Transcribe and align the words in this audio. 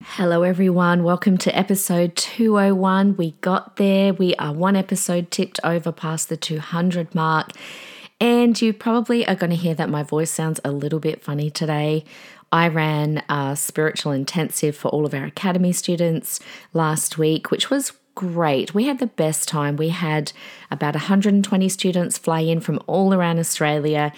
Hello, 0.00 0.44
everyone. 0.44 1.02
Welcome 1.02 1.38
to 1.38 1.58
episode 1.58 2.14
201. 2.14 3.16
We 3.16 3.32
got 3.40 3.76
there. 3.76 4.12
We 4.12 4.32
are 4.36 4.52
one 4.52 4.76
episode 4.76 5.32
tipped 5.32 5.58
over 5.64 5.90
past 5.90 6.28
the 6.28 6.36
200 6.36 7.16
mark. 7.16 7.50
And 8.20 8.60
you 8.62 8.72
probably 8.72 9.26
are 9.26 9.34
going 9.34 9.50
to 9.50 9.56
hear 9.56 9.74
that 9.74 9.90
my 9.90 10.04
voice 10.04 10.30
sounds 10.30 10.60
a 10.64 10.70
little 10.70 11.00
bit 11.00 11.24
funny 11.24 11.50
today. 11.50 12.04
I 12.52 12.68
ran 12.68 13.24
a 13.28 13.56
spiritual 13.56 14.12
intensive 14.12 14.76
for 14.76 14.86
all 14.88 15.04
of 15.04 15.14
our 15.14 15.24
academy 15.24 15.72
students 15.72 16.38
last 16.72 17.18
week, 17.18 17.50
which 17.50 17.68
was 17.68 17.92
great. 18.14 18.74
We 18.74 18.84
had 18.84 19.00
the 19.00 19.08
best 19.08 19.48
time. 19.48 19.76
We 19.76 19.88
had 19.88 20.32
about 20.70 20.94
120 20.94 21.68
students 21.68 22.18
fly 22.18 22.40
in 22.40 22.60
from 22.60 22.78
all 22.86 23.12
around 23.12 23.40
Australia. 23.40 24.12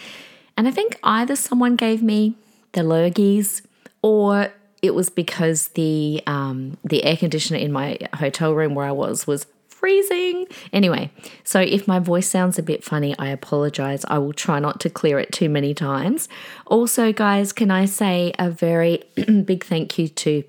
And 0.59 0.69
I 0.69 0.73
think 0.73 0.99
either 1.03 1.37
someone 1.37 1.77
gave 1.77 2.03
me 2.03 2.35
the 2.73 2.83
lurgies 2.83 3.63
or 4.03 4.53
it 4.83 4.95
was 4.95 5.11
because 5.11 5.69
the 5.69 6.23
um, 6.27 6.77
the 6.85 7.05
air 7.05 7.17
conditioner 7.17 7.59
in 7.59 7.73
my 7.73 7.99
hotel 8.15 8.55
room 8.55 8.75
where 8.75 8.87
I 8.87 8.93
was 8.93 9.27
was 9.27 9.47
freezing. 9.69 10.47
Anyway, 10.73 11.11
so 11.43 11.61
if 11.61 11.89
my 11.89 11.99
voice 11.99 12.29
sounds 12.29 12.59
a 12.59 12.63
bit 12.63 12.85
funny, 12.85 13.17
I 13.19 13.29
apologize. 13.29 14.05
I 14.09 14.19
will 14.19 14.35
try 14.35 14.59
not 14.59 14.79
to 14.81 14.91
clear 14.91 15.19
it 15.19 15.33
too 15.33 15.49
many 15.49 15.73
times. 15.73 16.29
Also, 16.67 17.13
guys, 17.13 17.53
can 17.53 17.71
I 17.71 17.87
say 17.87 18.35
a 18.39 18.51
very 18.51 19.03
big 19.45 19.65
thank 19.65 19.99
you 19.99 20.09
to 20.09 20.45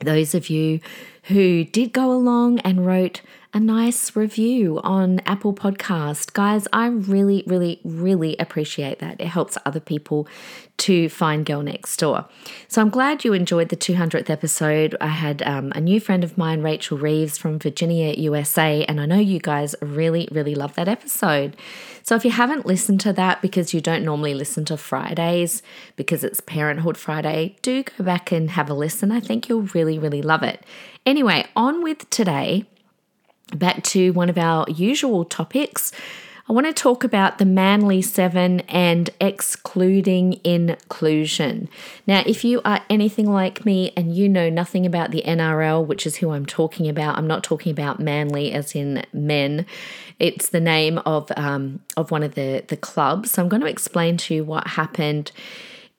those 0.00 0.34
of 0.34 0.48
you 0.48 0.80
who 1.24 1.64
did 1.64 1.92
go 1.92 2.12
along 2.12 2.58
and 2.60 2.84
wrote 2.86 3.20
a 3.54 3.60
nice 3.60 4.16
review 4.16 4.80
on 4.82 5.20
Apple 5.20 5.54
Podcast. 5.54 6.32
Guys, 6.32 6.66
I 6.72 6.88
really, 6.88 7.44
really, 7.46 7.80
really 7.84 8.36
appreciate 8.38 8.98
that. 8.98 9.20
It 9.20 9.28
helps 9.28 9.56
other 9.64 9.78
people 9.78 10.26
to 10.78 11.08
find 11.08 11.46
Girl 11.46 11.62
Next 11.62 11.96
Door. 11.98 12.24
So 12.66 12.82
I'm 12.82 12.90
glad 12.90 13.24
you 13.24 13.32
enjoyed 13.32 13.68
the 13.68 13.76
200th 13.76 14.28
episode. 14.28 14.96
I 15.00 15.06
had 15.06 15.40
um, 15.42 15.70
a 15.76 15.80
new 15.80 16.00
friend 16.00 16.24
of 16.24 16.36
mine, 16.36 16.62
Rachel 16.62 16.98
Reeves 16.98 17.38
from 17.38 17.60
Virginia, 17.60 18.12
USA, 18.14 18.84
and 18.86 19.00
I 19.00 19.06
know 19.06 19.20
you 19.20 19.38
guys 19.38 19.76
really, 19.80 20.28
really 20.32 20.56
love 20.56 20.74
that 20.74 20.88
episode. 20.88 21.56
So 22.02 22.16
if 22.16 22.24
you 22.24 22.32
haven't 22.32 22.66
listened 22.66 23.00
to 23.02 23.12
that 23.12 23.40
because 23.40 23.72
you 23.72 23.80
don't 23.80 24.04
normally 24.04 24.34
listen 24.34 24.64
to 24.64 24.76
Fridays 24.76 25.62
because 25.94 26.24
it's 26.24 26.40
Parenthood 26.40 26.96
Friday, 26.98 27.56
do 27.62 27.84
go 27.84 28.02
back 28.02 28.32
and 28.32 28.50
have 28.50 28.68
a 28.68 28.74
listen. 28.74 29.12
I 29.12 29.20
think 29.20 29.48
you'll 29.48 29.62
really, 29.62 29.98
really 29.98 30.22
love 30.22 30.42
it. 30.42 30.64
Anyway, 31.06 31.44
on 31.54 31.82
with 31.82 32.08
today 32.08 32.64
back 33.54 33.82
to 33.82 34.10
one 34.12 34.30
of 34.30 34.38
our 34.38 34.64
usual 34.70 35.24
topics. 35.24 35.92
I 36.48 36.52
want 36.52 36.66
to 36.66 36.72
talk 36.72 37.04
about 37.04 37.36
the 37.38 37.44
Manly 37.44 38.00
Seven 38.00 38.60
and 38.60 39.10
excluding 39.20 40.40
inclusion. 40.44 41.68
Now, 42.06 42.22
if 42.26 42.44
you 42.44 42.62
are 42.64 42.80
anything 42.88 43.30
like 43.30 43.66
me 43.66 43.92
and 43.96 44.14
you 44.14 44.30
know 44.30 44.48
nothing 44.48 44.86
about 44.86 45.10
the 45.10 45.22
NRL, 45.26 45.86
which 45.86 46.06
is 46.06 46.16
who 46.16 46.30
I'm 46.32 46.46
talking 46.46 46.88
about, 46.88 47.18
I'm 47.18 47.26
not 47.26 47.44
talking 47.44 47.70
about 47.70 48.00
Manly 48.00 48.52
as 48.52 48.74
in 48.74 49.04
men. 49.12 49.66
It's 50.18 50.48
the 50.48 50.60
name 50.60 50.98
of 51.06 51.30
um, 51.36 51.80
of 51.98 52.10
one 52.10 52.22
of 52.22 52.34
the 52.34 52.64
the 52.66 52.76
clubs. 52.78 53.32
So 53.32 53.42
I'm 53.42 53.48
going 53.48 53.62
to 53.62 53.68
explain 53.68 54.16
to 54.18 54.34
you 54.34 54.44
what 54.44 54.68
happened 54.68 55.32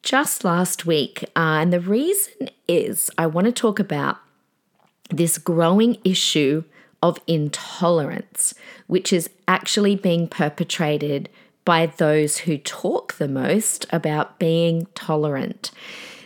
just 0.04 0.44
last 0.44 0.86
week, 0.86 1.24
uh, 1.36 1.62
and 1.62 1.74
the 1.74 1.80
reason 1.80 2.50
is 2.68 3.10
I 3.18 3.26
want 3.26 3.46
to 3.46 3.52
talk 3.52 3.80
about 3.80 4.18
this 5.10 5.38
growing 5.38 5.98
issue 6.04 6.64
of 7.02 7.20
intolerance, 7.28 8.54
which 8.88 9.14
is 9.14 9.30
actually 9.48 9.96
being 9.96 10.28
perpetrated 10.28 11.30
by 11.64 11.86
those 11.86 12.40
who 12.40 12.58
talk 12.58 13.14
the 13.14 13.28
most 13.28 13.86
about 13.92 14.40
being 14.40 14.88
tolerant. 14.96 15.72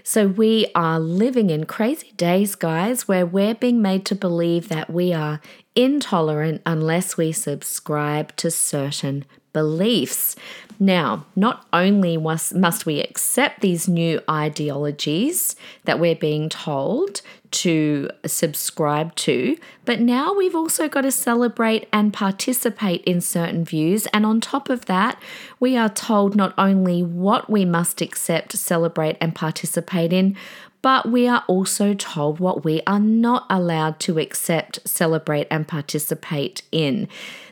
So, 0.04 0.28
we 0.28 0.66
are 0.74 1.00
living 1.00 1.50
in 1.52 1.66
crazy 1.66 2.14
days, 2.18 2.56
guys, 2.56 3.08
where 3.08 3.26
we're 3.26 3.54
being 3.54 3.82
made 3.82 4.06
to 4.06 4.16
believe 4.16 4.68
that 4.70 4.90
we 4.90 5.14
are 5.14 5.40
intolerant 5.76 6.62
unless 6.66 7.16
we 7.16 7.32
subscribe 7.32 8.36
to 8.38 8.50
certain 8.50 9.26
beliefs. 9.54 10.36
Now, 10.80 11.26
not 11.36 11.66
only 11.74 12.16
must 12.18 12.56
must 12.56 12.86
we 12.86 13.02
accept 13.02 13.62
these 13.62 13.88
new 13.88 14.22
ideologies 14.30 15.56
that 15.84 16.00
we're 16.00 16.16
being 16.16 16.48
told 16.48 17.22
to 17.52 18.10
subscribe 18.26 19.16
to, 19.16 19.58
but 19.84 20.00
now 20.00 20.34
we've 20.34 20.56
also 20.56 20.88
got 20.88 21.02
to 21.02 21.12
celebrate 21.12 21.88
and 21.92 22.14
participate 22.14 23.04
in 23.04 23.22
certain 23.22 23.66
views. 23.66 24.06
And 24.08 24.26
on 24.26 24.40
top 24.40 24.70
of 24.70 24.86
that, 24.86 25.22
we 25.60 25.76
are 25.76 25.90
told 25.90 26.36
not 26.36 26.54
only 26.58 27.02
what 27.02 27.50
we 27.50 27.66
must 27.66 28.02
accept, 28.02 28.54
celebrate, 28.54 29.18
and 29.20 29.34
participate 29.34 30.14
in, 30.14 30.38
but 30.82 31.10
we 31.10 31.28
are 31.28 31.44
also 31.48 31.94
told 31.94 32.40
what 32.40 32.64
we 32.64 32.82
are 32.88 33.00
not 33.00 33.46
allowed 33.50 34.00
to 34.02 34.20
accept, 34.20 34.88
celebrate, 34.88 35.48
and 35.52 35.68
participate 35.68 36.62
in. 36.72 37.08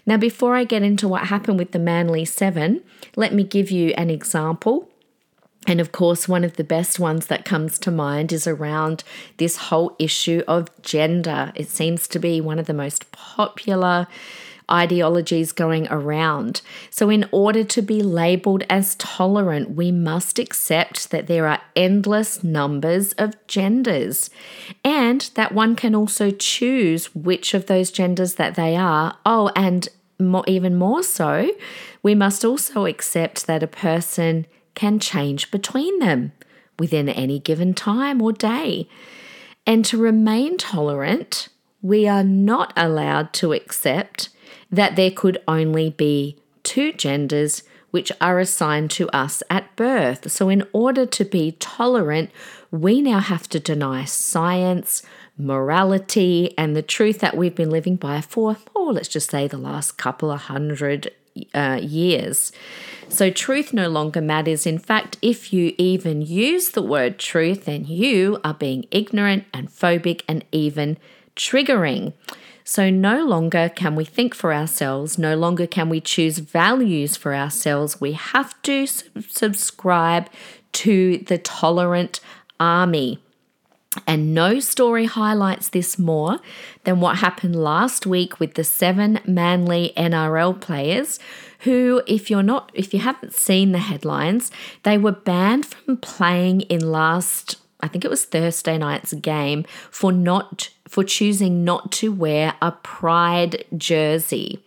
Now, 0.06 0.18
before 0.18 0.56
I 0.56 0.64
get 0.64 0.84
into 0.84 1.08
what 1.08 1.28
happened 1.28 1.60
with 1.60 1.72
the 1.72 1.80
Manly 1.80 2.24
Seven, 2.26 2.82
let 3.16 3.34
me 3.34 3.44
give 3.44 3.70
you 3.70 3.90
an 3.92 4.10
example. 4.10 4.90
And 5.66 5.82
of 5.82 5.92
course, 5.92 6.30
one 6.30 6.46
of 6.46 6.56
the 6.56 6.64
best 6.64 6.98
ones 6.98 7.26
that 7.28 7.44
comes 7.44 7.78
to 7.80 7.92
mind 7.92 8.32
is 8.32 8.48
around 8.48 9.04
this 9.36 9.58
whole 9.58 9.96
issue 10.00 10.42
of 10.48 10.70
gender. 10.82 11.52
It 11.56 11.68
seems 11.68 12.08
to 12.08 12.20
be 12.20 12.40
one 12.40 12.58
of 12.58 12.68
the 12.68 12.74
most 12.74 13.12
popular 13.12 14.08
ideologies 14.72 15.52
going 15.52 15.88
around. 15.90 16.62
So, 16.90 17.10
in 17.10 17.28
order 17.32 17.64
to 17.64 17.82
be 17.82 18.02
labeled 18.02 18.64
as 18.70 18.96
tolerant, 18.96 19.72
we 19.72 19.92
must 19.92 20.40
accept 20.40 21.12
that 21.12 21.28
there 21.28 21.48
are 21.48 21.62
endless 21.76 22.44
numbers 22.44 23.14
of 23.14 23.36
genders 23.48 24.30
and 24.84 25.30
that 25.36 25.54
one 25.54 25.76
can 25.76 25.96
also 25.96 26.32
choose 26.32 27.14
which 27.16 27.54
of 27.54 27.68
those 27.68 27.92
genders 27.92 28.36
that 28.36 28.56
they 28.56 28.76
are. 28.76 29.18
Oh, 29.26 29.52
and 29.56 29.88
more, 30.20 30.44
even 30.48 30.76
more 30.76 31.04
so, 31.04 31.52
we 32.04 32.16
must 32.16 32.44
also 32.44 32.86
accept 32.86 33.48
that 33.48 33.64
a 33.64 33.68
person 33.68 34.46
can 34.76 35.00
change 35.00 35.52
between 35.52 36.00
them 36.00 36.32
within 36.80 37.10
any 37.10 37.40
given 37.40 37.74
time 37.74 38.22
or 38.22 38.32
day. 38.32 38.88
And 39.66 39.84
to 39.86 39.98
remain 39.98 40.58
tolerant, 40.58 41.50
we 41.82 42.08
are 42.08 42.24
not 42.24 42.74
allowed 42.76 43.34
to 43.34 43.54
accept 43.54 44.30
that 44.72 44.96
there 44.96 45.12
could 45.12 45.42
only 45.48 45.90
be 45.90 46.38
two 46.64 46.92
genders 46.94 47.64
which 47.92 48.12
are 48.20 48.40
assigned 48.40 48.92
to 48.92 49.10
us 49.10 49.42
at 49.50 49.76
birth. 49.76 50.30
So, 50.32 50.50
in 50.50 50.64
order 50.74 51.06
to 51.06 51.26
be 51.26 51.54
tolerant, 51.54 52.30
we 52.70 53.02
now 53.02 53.20
have 53.20 53.48
to 53.50 53.60
deny 53.60 54.04
science, 54.06 55.04
morality, 55.38 56.54
and 56.58 56.76
the 56.76 56.82
truth 56.82 57.20
that 57.20 57.38
we've 57.38 57.56
been 57.56 57.70
living 57.70 57.96
by 57.96 58.22
for, 58.22 58.58
oh, 58.76 58.92
let's 58.94 59.08
just 59.08 59.32
say 59.32 59.48
the 59.48 59.58
last 59.58 59.98
couple 59.98 60.32
of 60.32 60.42
hundred 60.42 61.12
uh, 61.54 61.80
years. 61.82 62.52
So, 63.10 63.30
truth 63.30 63.72
no 63.74 63.88
longer 63.88 64.22
matters. 64.22 64.66
In 64.68 64.80
fact, 64.80 65.18
if 65.22 65.54
you 65.54 65.74
even 65.78 66.22
use 66.22 66.72
the 66.72 66.82
word 66.82 67.18
truth, 67.18 67.66
then 67.66 67.86
you 67.86 68.40
are 68.44 68.54
being 68.54 68.86
ignorant 68.92 69.46
and 69.54 69.70
phobic 69.70 70.24
and 70.28 70.44
even 70.52 70.98
triggering. 71.38 72.14
So, 72.70 72.90
no 72.90 73.24
longer 73.24 73.70
can 73.70 73.96
we 73.96 74.04
think 74.04 74.36
for 74.36 74.54
ourselves, 74.54 75.18
no 75.18 75.38
longer 75.38 75.66
can 75.66 75.88
we 75.88 76.02
choose 76.02 76.40
values 76.40 77.16
for 77.16 77.34
ourselves. 77.34 78.02
We 78.02 78.12
have 78.12 78.62
to 78.64 78.86
subscribe 78.86 80.30
to 80.74 81.20
the 81.20 81.38
tolerant 81.38 82.20
army. 82.60 83.24
And 84.06 84.34
no 84.34 84.60
story 84.60 85.06
highlights 85.06 85.70
this 85.70 85.98
more 85.98 86.40
than 86.84 87.00
what 87.00 87.20
happened 87.20 87.56
last 87.56 88.06
week 88.06 88.38
with 88.38 88.56
the 88.56 88.66
seven 88.66 89.22
Manly 89.26 89.94
NRL 89.96 90.60
players 90.60 91.20
who 91.60 92.02
if 92.06 92.30
you're 92.30 92.44
not 92.44 92.70
if 92.74 92.94
you 92.94 93.00
haven't 93.00 93.32
seen 93.32 93.72
the 93.72 93.80
headlines, 93.80 94.52
they 94.84 94.98
were 94.98 95.14
banned 95.14 95.68
from 95.68 95.96
playing 95.96 96.62
in 96.62 96.92
last 96.92 97.56
I 97.80 97.88
think 97.88 98.04
it 98.04 98.12
was 98.12 98.26
Thursday 98.26 98.78
night's 98.78 99.14
game 99.14 99.64
for 99.90 100.12
not 100.12 100.70
for 100.88 101.04
choosing 101.04 101.64
not 101.64 101.92
to 101.94 102.12
wear 102.12 102.56
a 102.62 102.72
pride 102.72 103.66
jersey. 103.76 104.64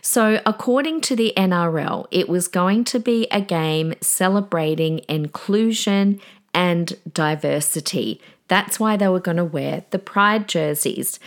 So, 0.00 0.40
according 0.44 1.02
to 1.02 1.16
the 1.16 1.32
NRL, 1.36 2.06
it 2.10 2.28
was 2.28 2.48
going 2.48 2.84
to 2.84 2.98
be 2.98 3.28
a 3.30 3.40
game 3.40 3.94
celebrating 4.00 5.00
inclusion 5.08 6.20
and 6.52 6.96
diversity. 7.12 8.20
That's 8.48 8.80
why 8.80 8.96
they 8.96 9.08
were 9.08 9.20
going 9.20 9.36
to 9.36 9.44
wear 9.44 9.84
the 9.90 9.98
pride 9.98 10.48
jerseys. 10.48 11.20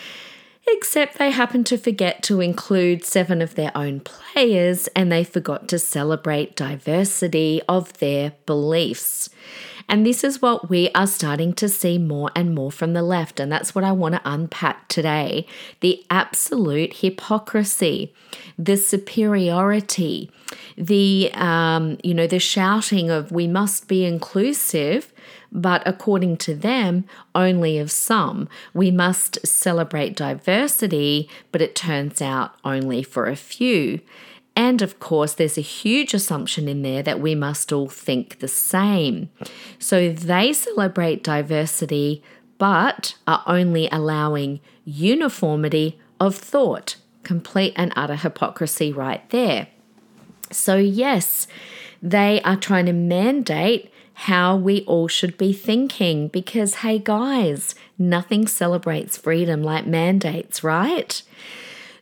Except 0.68 1.18
they 1.18 1.30
happened 1.30 1.68
to 1.68 1.78
forget 1.78 2.24
to 2.24 2.42
include 2.42 3.06
seven 3.06 3.42
of 3.42 3.56
their 3.56 3.72
own 3.76 4.00
players 4.00 4.88
and 4.90 5.12
they 5.12 5.24
forgot 5.24 5.68
to 5.70 5.80
celebrate 5.80 6.56
diversity 6.56 7.62
of 7.70 7.98
their 8.00 8.34
beliefs. 8.46 9.30
And 9.88 10.06
this 10.06 10.24
is 10.24 10.42
what 10.42 10.70
we 10.70 10.90
are 10.96 11.06
starting 11.06 11.54
to 11.54 11.70
see 11.70 12.00
more 12.00 12.32
and 12.36 12.56
more 12.56 12.72
from 12.72 12.94
the 12.94 13.04
left. 13.04 13.40
And 13.40 13.52
that's 13.52 13.76
what 13.76 13.84
I 13.84 13.92
want 13.92 14.16
to 14.16 14.22
unpack 14.26 14.88
today 14.88 15.46
the 15.82 16.04
absolute 16.10 16.94
hypocrisy, 16.98 18.14
the 18.58 18.78
superiority, 18.78 20.32
the, 20.76 21.30
um, 21.34 21.98
you 22.04 22.16
know, 22.16 22.28
the 22.28 22.40
shouting 22.40 23.12
of 23.12 23.32
we 23.32 23.48
must 23.48 23.88
be 23.88 24.06
inclusive 24.06 25.14
but 25.56 25.82
according 25.86 26.36
to 26.36 26.54
them, 26.54 27.06
only 27.34 27.78
of 27.78 27.90
some. 27.90 28.50
We 28.74 28.92
must 28.92 29.48
celebrate 29.48 30.18
diversity, 30.18 31.30
but 31.54 31.62
it 31.62 31.76
turns 31.76 32.22
out 32.22 32.56
only 32.66 33.02
for 33.02 33.26
a 33.26 33.38
few. 33.38 34.02
And 34.58 34.82
of 34.82 35.00
course, 35.00 35.34
there's 35.34 35.58
a 35.58 35.62
huge 35.62 36.14
assumption 36.14 36.68
in 36.68 36.82
there 36.82 37.02
that 37.04 37.22
we 37.22 37.36
must 37.36 37.72
all 37.72 37.88
think 37.88 38.40
the 38.40 38.50
same. 38.50 39.30
So 39.80 40.12
they 40.12 40.52
celebrate 40.52 41.24
diversity, 41.24 42.22
but 42.58 43.16
are 43.26 43.44
only 43.48 43.88
allowing 43.92 44.60
uniformity 44.84 46.00
of 46.20 46.36
thought. 46.36 46.98
Complete 47.24 47.74
and 47.78 47.94
utter 47.96 48.16
hypocrisy 48.16 48.92
right 48.92 49.28
there. 49.30 49.68
So, 50.52 50.76
yes, 50.76 51.48
they 52.02 52.42
are 52.42 52.58
trying 52.58 52.86
to 52.86 52.94
mandate 52.94 53.90
how 54.16 54.56
we 54.56 54.82
all 54.86 55.08
should 55.08 55.38
be 55.38 55.54
thinking 55.54 56.30
because, 56.30 56.76
hey 56.76 56.98
guys, 57.00 57.76
nothing 57.98 58.48
celebrates 58.48 59.18
freedom 59.18 59.62
like 59.62 59.86
mandates, 59.86 60.64
right? 60.64 61.22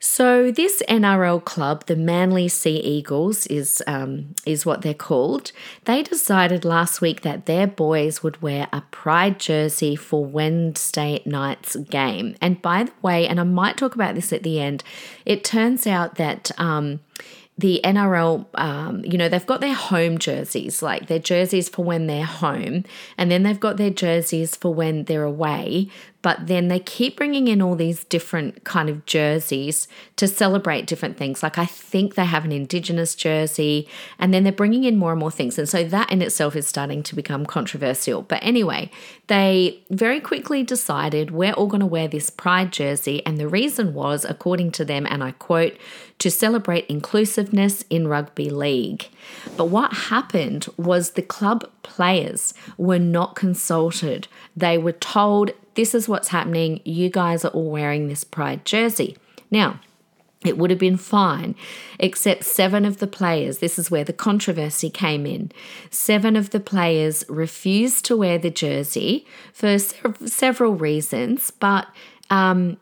So 0.05 0.51
this 0.51 0.83
NRL 0.89 1.45
club, 1.45 1.85
the 1.85 1.95
Manly 1.95 2.49
Sea 2.49 2.75
Eagles, 2.75 3.47
is 3.47 3.81
um, 3.87 4.35
is 4.45 4.65
what 4.65 4.81
they're 4.81 4.93
called. 4.93 5.53
They 5.85 6.03
decided 6.03 6.65
last 6.65 6.99
week 6.99 7.21
that 7.21 7.45
their 7.45 7.67
boys 7.67 8.21
would 8.21 8.41
wear 8.41 8.67
a 8.73 8.81
pride 8.91 9.39
jersey 9.39 9.95
for 9.95 10.25
Wednesday 10.25 11.21
night's 11.25 11.77
game. 11.77 12.35
And 12.41 12.61
by 12.61 12.83
the 12.83 12.91
way, 13.01 13.25
and 13.25 13.39
I 13.39 13.43
might 13.43 13.77
talk 13.77 13.95
about 13.95 14.15
this 14.15 14.33
at 14.33 14.43
the 14.43 14.59
end, 14.59 14.83
it 15.25 15.43
turns 15.43 15.87
out 15.87 16.15
that. 16.15 16.51
Um, 16.59 16.99
the 17.57 17.81
NRL, 17.83 18.45
um, 18.55 19.05
you 19.05 19.17
know, 19.17 19.29
they've 19.29 19.45
got 19.45 19.61
their 19.61 19.75
home 19.75 20.17
jerseys, 20.17 20.81
like 20.81 21.07
their 21.07 21.19
jerseys 21.19 21.69
for 21.69 21.83
when 21.83 22.07
they're 22.07 22.25
home, 22.25 22.83
and 23.17 23.29
then 23.29 23.43
they've 23.43 23.59
got 23.59 23.77
their 23.77 23.91
jerseys 23.91 24.55
for 24.55 24.73
when 24.73 25.03
they're 25.03 25.23
away 25.23 25.89
but 26.23 26.47
then 26.47 26.69
they 26.69 26.79
keep 26.79 27.17
bringing 27.17 27.47
in 27.47 27.61
all 27.61 27.75
these 27.75 28.05
different 28.05 28.63
kind 28.63 28.89
of 28.89 29.05
jerseys 29.05 29.87
to 30.15 30.27
celebrate 30.27 30.87
different 30.87 31.17
things. 31.17 31.43
Like 31.43 31.59
I 31.59 31.65
think 31.65 32.15
they 32.15 32.25
have 32.25 32.45
an 32.45 32.51
indigenous 32.51 33.13
jersey, 33.13 33.87
and 34.17 34.33
then 34.33 34.43
they're 34.43 34.51
bringing 34.51 34.85
in 34.85 34.97
more 34.97 35.11
and 35.11 35.19
more 35.19 35.29
things. 35.29 35.59
And 35.59 35.69
so 35.69 35.83
that 35.83 36.11
in 36.11 36.21
itself 36.21 36.55
is 36.55 36.65
starting 36.65 37.03
to 37.03 37.15
become 37.15 37.45
controversial. 37.45 38.23
But 38.23 38.39
anyway, 38.41 38.89
they 39.27 39.83
very 39.89 40.21
quickly 40.21 40.63
decided 40.63 41.29
we're 41.29 41.53
all 41.53 41.67
going 41.67 41.81
to 41.81 41.85
wear 41.85 42.07
this 42.07 42.29
pride 42.29 42.71
jersey. 42.71 43.23
And 43.25 43.37
the 43.37 43.47
reason 43.47 43.93
was, 43.93 44.25
according 44.25 44.71
to 44.71 44.85
them, 44.85 45.05
and 45.09 45.23
I 45.23 45.31
quote, 45.31 45.77
to 46.19 46.31
celebrate 46.31 46.85
inclusiveness 46.87 47.83
in 47.89 48.07
rugby 48.07 48.49
league. 48.49 49.09
But 49.57 49.65
what 49.65 49.91
happened 49.93 50.67
was 50.77 51.11
the 51.11 51.21
club 51.21 51.69
players 51.83 52.53
were 52.77 52.99
not 52.99 53.35
consulted. 53.35 54.29
They 54.55 54.77
were 54.77 54.93
told 54.93 55.51
this 55.75 55.95
is 55.95 56.07
what's 56.07 56.29
happening. 56.29 56.81
You 56.85 57.09
guys 57.09 57.43
are 57.45 57.49
all 57.49 57.69
wearing 57.69 58.07
this 58.07 58.23
pride 58.23 58.65
jersey. 58.65 59.17
Now, 59.49 59.79
it 60.45 60.57
would 60.57 60.69
have 60.69 60.79
been 60.79 60.97
fine, 60.97 61.55
except 61.99 62.43
seven 62.43 62.85
of 62.85 62.97
the 62.97 63.07
players, 63.07 63.59
this 63.59 63.79
is 63.79 63.89
where 63.89 64.03
the 64.03 64.13
controversy 64.13 64.89
came 64.89 65.25
in. 65.25 65.51
Seven 65.89 66.35
of 66.35 66.49
the 66.49 66.59
players 66.59 67.23
refused 67.29 68.05
to 68.05 68.17
wear 68.17 68.37
the 68.37 68.49
jersey 68.49 69.25
for 69.53 69.79
several 69.79 70.73
reasons, 70.73 71.51
but 71.51 71.87
um, 72.29 72.77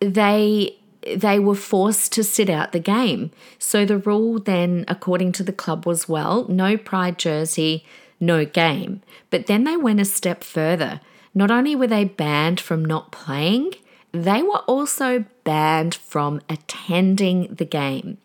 they 0.00 0.74
they 1.16 1.38
were 1.38 1.54
forced 1.54 2.12
to 2.12 2.24
sit 2.24 2.50
out 2.50 2.72
the 2.72 2.80
game. 2.80 3.30
So 3.58 3.86
the 3.86 3.98
rule 3.98 4.38
then, 4.38 4.84
according 4.88 5.32
to 5.32 5.42
the 5.42 5.52
club, 5.52 5.86
was 5.86 6.08
well, 6.08 6.46
no 6.48 6.76
pride 6.76 7.18
jersey, 7.18 7.86
no 8.20 8.44
game. 8.44 9.02
But 9.30 9.46
then 9.46 9.64
they 9.64 9.76
went 9.76 10.00
a 10.00 10.04
step 10.04 10.44
further. 10.44 11.00
Not 11.34 11.50
only 11.50 11.76
were 11.76 11.86
they 11.86 12.04
banned 12.04 12.60
from 12.60 12.84
not 12.84 13.12
playing, 13.12 13.74
they 14.12 14.42
were 14.42 14.62
also 14.66 15.24
banned 15.44 15.94
from 15.94 16.40
attending 16.48 17.54
the 17.54 17.64
game. 17.64 18.18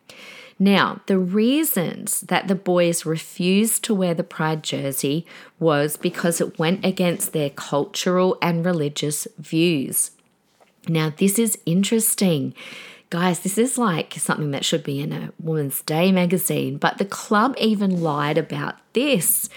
Now, 0.60 1.02
the 1.08 1.18
reasons 1.18 2.22
that 2.22 2.48
the 2.48 2.56
boys 2.56 3.06
refused 3.06 3.84
to 3.84 3.94
wear 3.94 4.14
the 4.14 4.24
pride 4.24 4.64
jersey 4.64 5.26
was 5.60 5.98
because 5.98 6.40
it 6.40 6.60
went 6.60 6.86
against 6.86 7.34
their 7.34 7.50
cultural 7.50 8.38
and 8.42 8.66
religious 8.66 9.28
views. 9.38 10.12
Now, 10.88 11.12
this 11.16 11.40
is 11.40 11.58
interesting. 11.66 12.54
Guys, 13.10 13.40
this 13.40 13.58
is 13.58 13.78
like 13.78 14.14
something 14.14 14.52
that 14.52 14.66
should 14.66 14.84
be 14.84 15.02
in 15.02 15.12
a 15.12 15.32
Woman's 15.40 15.82
Day 15.82 16.12
magazine, 16.12 16.78
but 16.78 16.98
the 16.98 17.06
club 17.06 17.56
even 17.60 18.02
lied 18.02 18.38
about 18.38 18.76
this. 18.94 19.50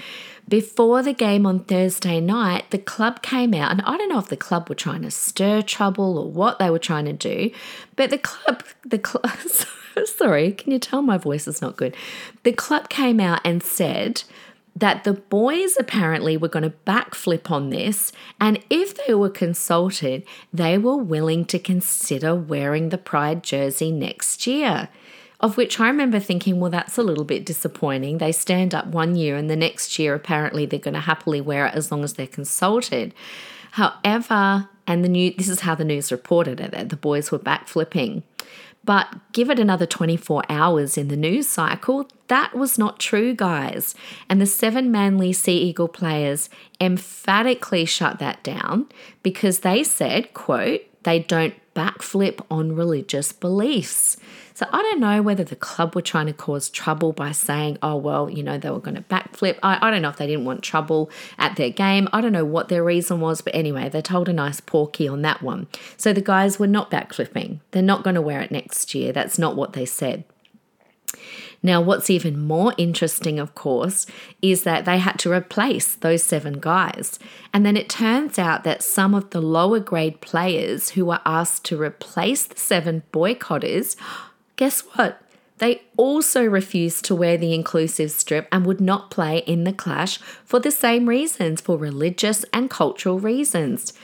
Before 0.49 1.03
the 1.03 1.13
game 1.13 1.45
on 1.45 1.61
Thursday 1.61 2.21
night, 2.21 2.71
the 2.71 2.79
club 2.79 3.21
came 3.21 3.53
out, 3.53 3.73
and 3.73 3.83
I 3.83 3.97
don't 3.97 4.09
know 4.09 4.19
if 4.19 4.29
the 4.29 4.37
club 4.37 4.69
were 4.69 4.77
trying 4.77 5.03
to 5.03 5.11
stir 5.11 5.63
trouble 5.63 6.19
or 6.19 6.31
what 6.31 6.61
they 6.61 6.71
were 6.71 6.79
trying 6.79 7.07
to 7.07 7.13
do, 7.13 7.51
but 7.97 8.11
the 8.11 8.19
club, 8.19 8.63
the 8.85 8.99
club, 8.99 9.37
sorry, 10.05 10.53
can 10.53 10.71
you 10.73 10.79
tell 10.79 11.03
my 11.03 11.19
voice 11.19 11.49
is 11.49 11.61
not 11.61 11.77
good? 11.77 11.97
The 12.45 12.53
club 12.53 12.89
came 12.89 13.19
out 13.19 13.41
and 13.45 13.63
said, 13.63 14.23
that 14.77 15.05
the 15.05 15.15
boys 15.15 15.75
apparently 15.79 16.37
were 16.37 16.49
going 16.49 16.63
to 16.63 16.75
backflip 16.87 17.51
on 17.51 17.71
this, 17.71 18.13
and 18.39 18.63
if 18.69 19.07
they 19.07 19.15
were 19.15 19.31
consulted, 19.31 20.23
they 20.53 20.77
were 20.77 20.99
willing 20.99 21.47
to 21.47 21.59
consider 21.59 22.35
wearing 22.35 22.91
the 22.91 22.99
Pride 22.99 23.43
jersey 23.43 23.91
next 23.91 24.47
year. 24.47 24.91
Of 25.41 25.57
which 25.57 25.79
I 25.79 25.89
remember 25.89 26.19
thinking, 26.19 26.61
well, 26.61 26.71
that's 26.71 26.97
a 26.97 27.03
little 27.03 27.25
bit 27.25 27.45
disappointing. 27.45 28.19
They 28.19 28.33
stand 28.33 28.75
up 28.75 28.87
one 28.87 29.17
year, 29.17 29.37
and 29.37 29.51
the 29.51 29.57
next 29.57 29.99
year, 29.99 30.15
apparently, 30.15 30.65
they're 30.65 30.79
going 30.79 30.95
to 30.95 31.01
happily 31.01 31.41
wear 31.41 31.67
it 31.67 31.75
as 31.75 31.91
long 31.91 32.05
as 32.05 32.15
they're 32.15 32.27
consulted. 32.27 33.13
However, 33.73 34.69
and 34.87 35.05
the 35.05 35.09
new 35.09 35.33
this 35.33 35.49
is 35.49 35.61
how 35.61 35.75
the 35.75 35.85
news 35.85 36.11
reported 36.11 36.61
it 36.61 36.71
that 36.71 36.89
the 36.89 36.97
boys 36.97 37.31
were 37.31 37.39
backflipping. 37.39 38.23
But 38.87 39.09
give 39.33 39.51
it 39.51 39.59
another 39.59 39.85
24 39.85 40.45
hours 40.49 40.97
in 40.97 41.09
the 41.09 41.17
news 41.17 41.49
cycle, 41.49 42.09
that 42.29 42.55
was 42.55 42.79
not 42.79 43.01
true, 43.01 43.35
guys. 43.35 43.97
And 44.29 44.41
the 44.41 44.47
seven 44.47 44.93
Manly 44.93 45.33
Sea 45.33 45.59
Eagle 45.59 45.89
players 45.89 46.49
emphatically 46.81 47.85
shut 47.85 48.21
that 48.21 48.45
down 48.45 48.87
because 49.25 49.61
they 49.61 49.83
said, 49.83 50.33
quote, 50.35 50.83
they 51.03 51.19
don't 51.19 51.55
backflip 51.75 52.41
on 52.49 52.77
religious 52.77 53.33
beliefs. 53.33 54.17
So 54.57 54.65
I 54.73 54.81
don't 54.81 55.01
know 55.01 55.21
whether 55.21 55.45
the 55.45 55.55
club 55.55 55.95
were 55.95 56.01
trying 56.01 56.29
to 56.29 56.33
cause 56.33 56.71
trouble 56.71 57.13
by 57.13 57.33
saying, 57.33 57.77
oh, 57.83 57.97
well, 57.97 58.31
you 58.31 58.43
know, 58.43 58.57
they 58.57 58.71
were 58.71 58.81
going 58.81 58.95
to 58.95 59.03
backflip. 59.03 59.59
I, 59.63 59.87
I 59.87 59.91
don't 59.91 60.01
know 60.01 60.09
if 60.09 60.17
they 60.17 60.27
didn't 60.27 60.47
want 60.47 60.63
trouble 60.63 61.11
at 61.37 61.57
their 61.57 61.69
game. 61.69 62.09
I 62.11 62.23
don't 62.23 62.33
know 62.33 62.47
what 62.47 62.71
their 62.71 62.83
reason 62.83 63.21
was, 63.21 63.43
but 63.43 63.55
anyway, 63.55 63.91
they 63.91 64.01
told 64.01 64.31
a 64.31 64.33
nice 64.33 64.63
porky 64.63 65.07
on 65.07 65.21
that 65.21 65.43
one. 65.43 65.67
So 65.99 66.15
the 66.15 66.23
guys 66.23 66.59
were 66.59 66.67
not 66.67 66.91
backflipping. 66.91 67.61
They're 67.73 67.83
not 67.83 68.03
going 68.03 68.15
to 68.15 68.23
wear 68.23 68.41
it 68.41 68.51
next 68.51 68.95
year. 68.95 69.13
That's 69.13 69.39
not 69.39 69.57
what 69.57 69.75
they 69.75 69.85
said. 69.85 70.25
Now, 71.63 71.83
what's 71.83 72.09
even 72.09 72.41
more 72.41 72.73
interesting, 72.79 73.39
of 73.39 73.55
course, 73.55 74.07
is 74.41 74.63
that 74.63 74.87
they 74.87 74.97
had 74.97 75.19
to 75.19 75.33
replace 75.33 75.95
those 75.95 76.23
seven 76.23 76.61
guys. 76.61 77.19
And 77.53 77.67
then 77.67 77.77
it 77.77 77.91
turns 77.91 78.39
out 78.39 78.65
that 78.65 78.83
some 78.83 79.15
of 79.15 79.29
the 79.31 79.43
lower 79.43 79.81
grade 79.81 80.23
players 80.23 80.91
who 80.91 81.05
were 81.05 81.21
asked 81.27 81.67
to 81.67 81.79
replace 81.79 82.47
the 82.47 82.57
seven 82.59 83.03
boycotters, 83.13 83.97
guess 84.57 84.81
what? 84.81 85.21
They 85.59 85.83
also 85.97 86.45
refused 86.45 87.07
to 87.07 87.15
wear 87.15 87.39
the 87.39 87.55
inclusive 87.55 88.11
strip 88.11 88.47
and 88.53 88.67
would 88.67 88.81
not 88.81 89.11
play 89.11 89.39
in 89.39 89.65
the 89.65 89.73
clash 89.73 90.19
for 90.45 90.61
the 90.61 90.71
same 90.71 91.09
reasons, 91.09 91.63
for 91.63 91.79
religious 91.79 92.45
and 92.53 92.69
cultural 92.69 93.19
reasons. 93.19 93.95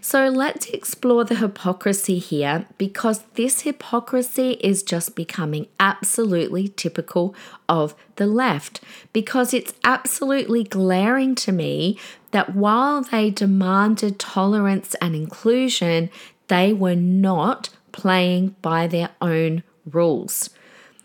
So 0.00 0.28
let's 0.28 0.70
explore 0.70 1.24
the 1.24 1.34
hypocrisy 1.34 2.18
here 2.18 2.66
because 2.78 3.24
this 3.34 3.60
hypocrisy 3.60 4.52
is 4.62 4.82
just 4.82 5.14
becoming 5.14 5.66
absolutely 5.78 6.68
typical 6.68 7.34
of 7.68 7.94
the 8.16 8.26
left 8.26 8.80
because 9.12 9.52
it's 9.52 9.74
absolutely 9.84 10.64
glaring 10.64 11.34
to 11.36 11.52
me 11.52 11.98
that 12.30 12.54
while 12.54 13.02
they 13.02 13.28
demanded 13.28 14.18
tolerance 14.18 14.94
and 14.94 15.14
inclusion, 15.14 16.08
they 16.48 16.72
were 16.72 16.96
not 16.96 17.68
playing 17.92 18.56
by 18.62 18.86
their 18.86 19.10
own 19.20 19.62
rules. 19.90 20.50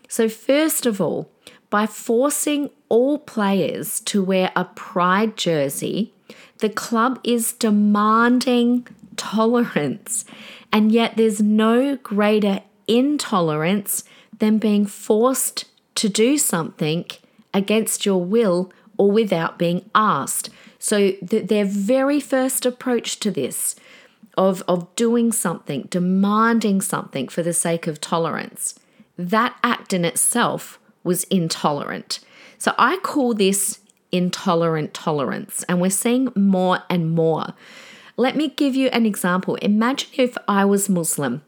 So, 0.08 0.28
first 0.28 0.86
of 0.86 1.00
all, 1.00 1.30
by 1.70 1.86
forcing 1.86 2.70
all 2.88 3.18
players 3.18 4.00
to 4.00 4.22
wear 4.22 4.50
a 4.56 4.64
pride 4.64 5.36
jersey, 5.36 6.14
the 6.58 6.70
club 6.70 7.20
is 7.22 7.52
demanding 7.52 8.86
tolerance. 9.16 10.24
And 10.72 10.92
yet 10.92 11.16
there's 11.16 11.42
no 11.42 11.96
greater 11.96 12.60
intolerance 12.86 14.04
than 14.38 14.58
being 14.58 14.86
forced 14.86 15.66
to 15.96 16.08
do 16.08 16.38
something 16.38 17.04
against 17.52 18.06
your 18.06 18.24
will 18.24 18.72
or 18.96 19.10
without 19.10 19.58
being 19.58 19.90
asked. 19.94 20.50
So, 20.78 21.12
the, 21.20 21.40
their 21.40 21.64
very 21.64 22.20
first 22.20 22.64
approach 22.64 23.20
to 23.20 23.30
this 23.30 23.74
of, 24.38 24.62
of 24.68 24.94
doing 24.94 25.32
something, 25.32 25.88
demanding 25.90 26.80
something 26.80 27.28
for 27.28 27.42
the 27.42 27.52
sake 27.52 27.88
of 27.88 28.00
tolerance, 28.00 28.78
that 29.18 29.56
act 29.64 29.92
in 29.92 30.04
itself 30.04 30.78
was 31.02 31.24
intolerant. 31.24 32.20
So, 32.56 32.72
I 32.78 32.98
call 32.98 33.34
this 33.34 33.80
intolerant 34.12 34.94
tolerance, 34.94 35.64
and 35.64 35.80
we're 35.80 35.90
seeing 35.90 36.32
more 36.34 36.84
and 36.88 37.10
more. 37.10 37.52
Let 38.16 38.36
me 38.36 38.48
give 38.48 38.74
you 38.74 38.88
an 38.88 39.06
example. 39.06 39.56
Imagine 39.56 40.10
if 40.14 40.36
I 40.46 40.64
was 40.64 40.88
Muslim 40.88 41.42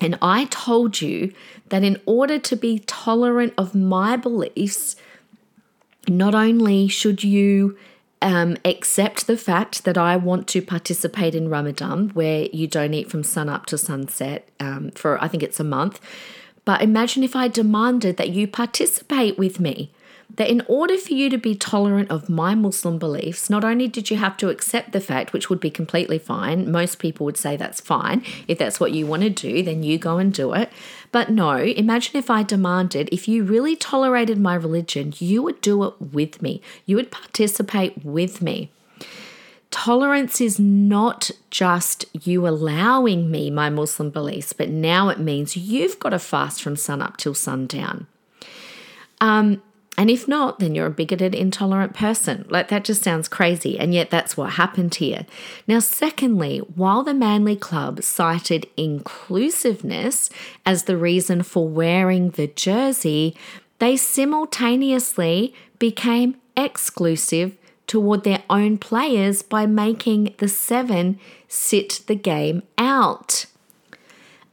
and 0.00 0.18
I 0.20 0.46
told 0.46 1.00
you 1.00 1.32
that 1.68 1.84
in 1.84 2.00
order 2.04 2.38
to 2.38 2.56
be 2.56 2.80
tolerant 2.80 3.54
of 3.56 3.74
my 3.74 4.16
beliefs, 4.16 4.96
not 6.08 6.34
only 6.34 6.88
should 6.88 7.24
you 7.24 7.78
um, 8.24 8.56
accept 8.64 9.26
the 9.26 9.36
fact 9.36 9.84
that 9.84 9.98
I 9.98 10.16
want 10.16 10.48
to 10.48 10.62
participate 10.62 11.34
in 11.34 11.50
Ramadan, 11.50 12.08
where 12.10 12.48
you 12.52 12.66
don't 12.66 12.94
eat 12.94 13.10
from 13.10 13.22
sun 13.22 13.50
up 13.50 13.66
to 13.66 13.78
sunset 13.78 14.48
um, 14.58 14.90
for 14.92 15.22
I 15.22 15.28
think 15.28 15.42
it's 15.42 15.60
a 15.60 15.64
month, 15.64 16.00
but 16.64 16.80
imagine 16.80 17.22
if 17.22 17.36
I 17.36 17.48
demanded 17.48 18.16
that 18.16 18.30
you 18.30 18.48
participate 18.48 19.36
with 19.36 19.60
me 19.60 19.92
that 20.36 20.50
in 20.50 20.62
order 20.66 20.96
for 20.96 21.12
you 21.12 21.30
to 21.30 21.38
be 21.38 21.54
tolerant 21.54 22.10
of 22.10 22.28
my 22.28 22.54
Muslim 22.54 22.98
beliefs, 22.98 23.48
not 23.48 23.64
only 23.64 23.86
did 23.86 24.10
you 24.10 24.16
have 24.16 24.36
to 24.38 24.48
accept 24.48 24.92
the 24.92 25.00
fact, 25.00 25.32
which 25.32 25.48
would 25.48 25.60
be 25.60 25.70
completely 25.70 26.18
fine, 26.18 26.70
most 26.70 26.98
people 26.98 27.24
would 27.24 27.36
say 27.36 27.56
that's 27.56 27.80
fine. 27.80 28.24
If 28.48 28.58
that's 28.58 28.80
what 28.80 28.92
you 28.92 29.06
want 29.06 29.22
to 29.22 29.30
do, 29.30 29.62
then 29.62 29.82
you 29.82 29.98
go 29.98 30.18
and 30.18 30.32
do 30.32 30.52
it. 30.54 30.72
But 31.12 31.30
no, 31.30 31.58
imagine 31.58 32.16
if 32.16 32.30
I 32.30 32.42
demanded, 32.42 33.08
if 33.12 33.28
you 33.28 33.44
really 33.44 33.76
tolerated 33.76 34.38
my 34.38 34.54
religion, 34.54 35.14
you 35.18 35.42
would 35.42 35.60
do 35.60 35.84
it 35.84 35.94
with 36.00 36.42
me, 36.42 36.60
you 36.86 36.96
would 36.96 37.10
participate 37.10 38.04
with 38.04 38.42
me. 38.42 38.70
Tolerance 39.70 40.40
is 40.40 40.60
not 40.60 41.32
just 41.50 42.04
you 42.24 42.46
allowing 42.46 43.28
me 43.28 43.50
my 43.50 43.70
Muslim 43.70 44.10
beliefs, 44.10 44.52
but 44.52 44.68
now 44.68 45.08
it 45.08 45.18
means 45.18 45.56
you've 45.56 45.98
got 45.98 46.10
to 46.10 46.18
fast 46.20 46.62
from 46.62 46.76
sun 46.76 47.02
up 47.02 47.16
till 47.16 47.34
sundown. 47.34 48.06
Um, 49.20 49.62
and 49.96 50.10
if 50.10 50.26
not, 50.26 50.58
then 50.58 50.74
you're 50.74 50.86
a 50.86 50.90
bigoted, 50.90 51.34
intolerant 51.34 51.94
person. 51.94 52.44
Like 52.48 52.68
that 52.68 52.84
just 52.84 53.02
sounds 53.02 53.28
crazy. 53.28 53.78
And 53.78 53.94
yet 53.94 54.10
that's 54.10 54.36
what 54.36 54.54
happened 54.54 54.96
here. 54.96 55.26
Now, 55.68 55.78
secondly, 55.78 56.58
while 56.58 57.02
the 57.02 57.14
Manly 57.14 57.56
Club 57.56 58.02
cited 58.02 58.66
inclusiveness 58.76 60.30
as 60.66 60.84
the 60.84 60.96
reason 60.96 61.42
for 61.42 61.68
wearing 61.68 62.30
the 62.30 62.48
jersey, 62.48 63.36
they 63.78 63.96
simultaneously 63.96 65.54
became 65.78 66.36
exclusive 66.56 67.56
toward 67.86 68.24
their 68.24 68.42
own 68.48 68.78
players 68.78 69.42
by 69.42 69.66
making 69.66 70.34
the 70.38 70.48
seven 70.48 71.20
sit 71.48 72.00
the 72.06 72.14
game 72.14 72.62
out. 72.78 73.46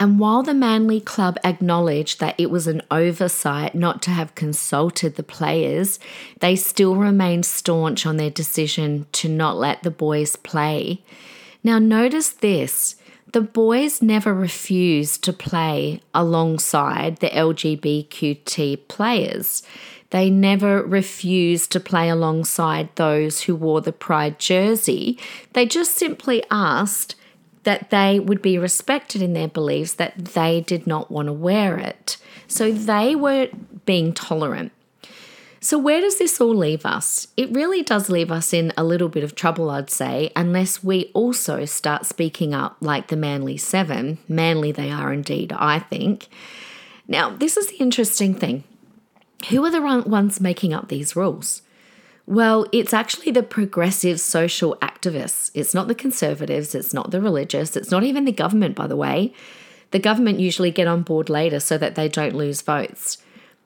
And 0.01 0.17
while 0.17 0.41
the 0.41 0.55
Manly 0.55 0.99
Club 0.99 1.37
acknowledged 1.43 2.19
that 2.19 2.33
it 2.39 2.49
was 2.49 2.65
an 2.65 2.81
oversight 2.89 3.75
not 3.75 4.01
to 4.01 4.09
have 4.09 4.33
consulted 4.33 5.15
the 5.15 5.21
players, 5.21 5.99
they 6.39 6.55
still 6.55 6.95
remained 6.95 7.45
staunch 7.45 8.07
on 8.07 8.17
their 8.17 8.31
decision 8.31 9.05
to 9.11 9.29
not 9.29 9.57
let 9.57 9.83
the 9.83 9.91
boys 9.91 10.35
play. 10.37 11.03
Now, 11.63 11.77
notice 11.77 12.29
this 12.29 12.95
the 13.31 13.41
boys 13.41 14.01
never 14.01 14.33
refused 14.33 15.23
to 15.25 15.33
play 15.33 16.01
alongside 16.15 17.17
the 17.17 17.29
LGBTQ 17.29 18.87
players. 18.87 19.61
They 20.09 20.31
never 20.31 20.81
refused 20.81 21.71
to 21.73 21.79
play 21.79 22.09
alongside 22.09 22.89
those 22.95 23.41
who 23.41 23.55
wore 23.55 23.81
the 23.81 23.93
Pride 23.93 24.39
jersey. 24.39 25.19
They 25.53 25.67
just 25.67 25.95
simply 25.95 26.43
asked 26.49 27.15
that 27.63 27.89
they 27.89 28.19
would 28.19 28.41
be 28.41 28.57
respected 28.57 29.21
in 29.21 29.33
their 29.33 29.47
beliefs 29.47 29.93
that 29.93 30.17
they 30.17 30.61
did 30.61 30.87
not 30.87 31.11
want 31.11 31.27
to 31.27 31.33
wear 31.33 31.77
it. 31.77 32.17
So 32.47 32.71
they 32.71 33.15
were 33.15 33.49
being 33.85 34.13
tolerant. 34.13 34.71
So, 35.63 35.77
where 35.77 36.01
does 36.01 36.17
this 36.17 36.41
all 36.41 36.55
leave 36.55 36.87
us? 36.87 37.27
It 37.37 37.51
really 37.51 37.83
does 37.83 38.09
leave 38.09 38.31
us 38.31 38.51
in 38.51 38.73
a 38.75 38.83
little 38.83 39.09
bit 39.09 39.23
of 39.23 39.35
trouble, 39.35 39.69
I'd 39.69 39.91
say, 39.91 40.31
unless 40.35 40.83
we 40.83 41.11
also 41.13 41.65
start 41.65 42.07
speaking 42.07 42.51
up 42.51 42.77
like 42.81 43.09
the 43.09 43.15
Manly 43.15 43.57
Seven. 43.57 44.17
Manly 44.27 44.71
they 44.71 44.89
are 44.89 45.13
indeed, 45.13 45.53
I 45.53 45.77
think. 45.77 46.29
Now, 47.07 47.29
this 47.29 47.57
is 47.57 47.67
the 47.67 47.75
interesting 47.75 48.33
thing. 48.33 48.63
Who 49.49 49.63
are 49.63 49.69
the 49.69 49.81
ones 49.81 50.41
making 50.41 50.73
up 50.73 50.87
these 50.87 51.15
rules? 51.15 51.61
Well, 52.31 52.65
it's 52.71 52.93
actually 52.93 53.33
the 53.33 53.43
progressive 53.43 54.21
social 54.21 54.77
activists. 54.81 55.51
It's 55.53 55.73
not 55.73 55.89
the 55.89 55.93
conservatives, 55.93 56.73
it's 56.73 56.93
not 56.93 57.11
the 57.11 57.19
religious, 57.19 57.75
it's 57.75 57.91
not 57.91 58.05
even 58.05 58.23
the 58.23 58.31
government, 58.31 58.73
by 58.73 58.87
the 58.87 58.95
way. 58.95 59.33
The 59.89 59.99
government 59.99 60.39
usually 60.39 60.71
get 60.71 60.87
on 60.87 61.01
board 61.01 61.29
later 61.29 61.59
so 61.59 61.77
that 61.77 61.95
they 61.95 62.07
don't 62.07 62.33
lose 62.33 62.61
votes. 62.61 63.17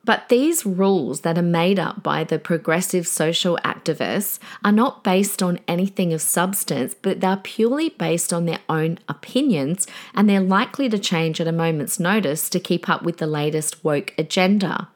But 0.04 0.30
these 0.30 0.66
rules 0.66 1.22
that 1.22 1.38
are 1.38 1.44
made 1.44 1.78
up 1.78 2.02
by 2.02 2.24
the 2.24 2.40
progressive 2.40 3.08
social 3.08 3.60
activists 3.64 4.40
are 4.64 4.72
not 4.72 5.04
based 5.04 5.44
on 5.44 5.60
anything 5.68 6.12
of 6.12 6.24
substance, 6.24 6.96
but 7.00 7.22
they're 7.22 7.38
purely 7.38 7.90
based 7.90 8.34
on 8.34 8.48
their 8.48 8.62
own 8.68 8.98
opinions, 9.08 9.86
and 10.16 10.28
they're 10.28 10.42
likely 10.42 10.90
to 10.90 10.98
change 10.98 11.40
at 11.40 11.48
a 11.48 11.52
moment's 11.52 12.00
notice 12.00 12.50
to 12.50 12.60
keep 12.60 12.90
up 12.90 13.04
with 13.04 13.18
the 13.18 13.28
latest 13.28 13.84
woke 13.84 14.16
agenda. 14.18 14.88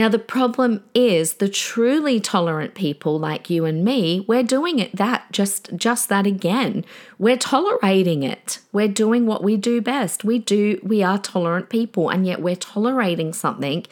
Now, 0.00 0.08
the 0.08 0.18
problem 0.18 0.82
is 0.94 1.34
the 1.34 1.48
truly 1.50 2.20
tolerant 2.20 2.74
people 2.74 3.18
like 3.18 3.50
you 3.50 3.66
and 3.66 3.84
me, 3.84 4.24
we're 4.26 4.42
doing 4.42 4.78
it 4.78 4.96
that 4.96 5.30
just 5.30 5.76
just 5.76 6.08
that 6.08 6.26
again. 6.26 6.86
We're 7.18 7.36
tolerating 7.36 8.22
it. 8.22 8.60
We're 8.72 8.88
doing 8.88 9.26
what 9.26 9.44
we 9.44 9.58
do 9.58 9.82
best. 9.82 10.24
We 10.24 10.38
do 10.38 10.80
we 10.82 11.02
are 11.02 11.18
tolerant 11.18 11.68
people 11.68 12.08
and 12.08 12.26
yet 12.26 12.40
we're 12.40 12.56
tolerating 12.56 13.34
something 13.34 13.84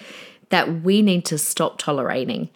that 0.49 0.81
we 0.83 1.03
need 1.03 1.27
to 1.27 1.37
stop 1.37 1.77
tolerating. 1.77 2.49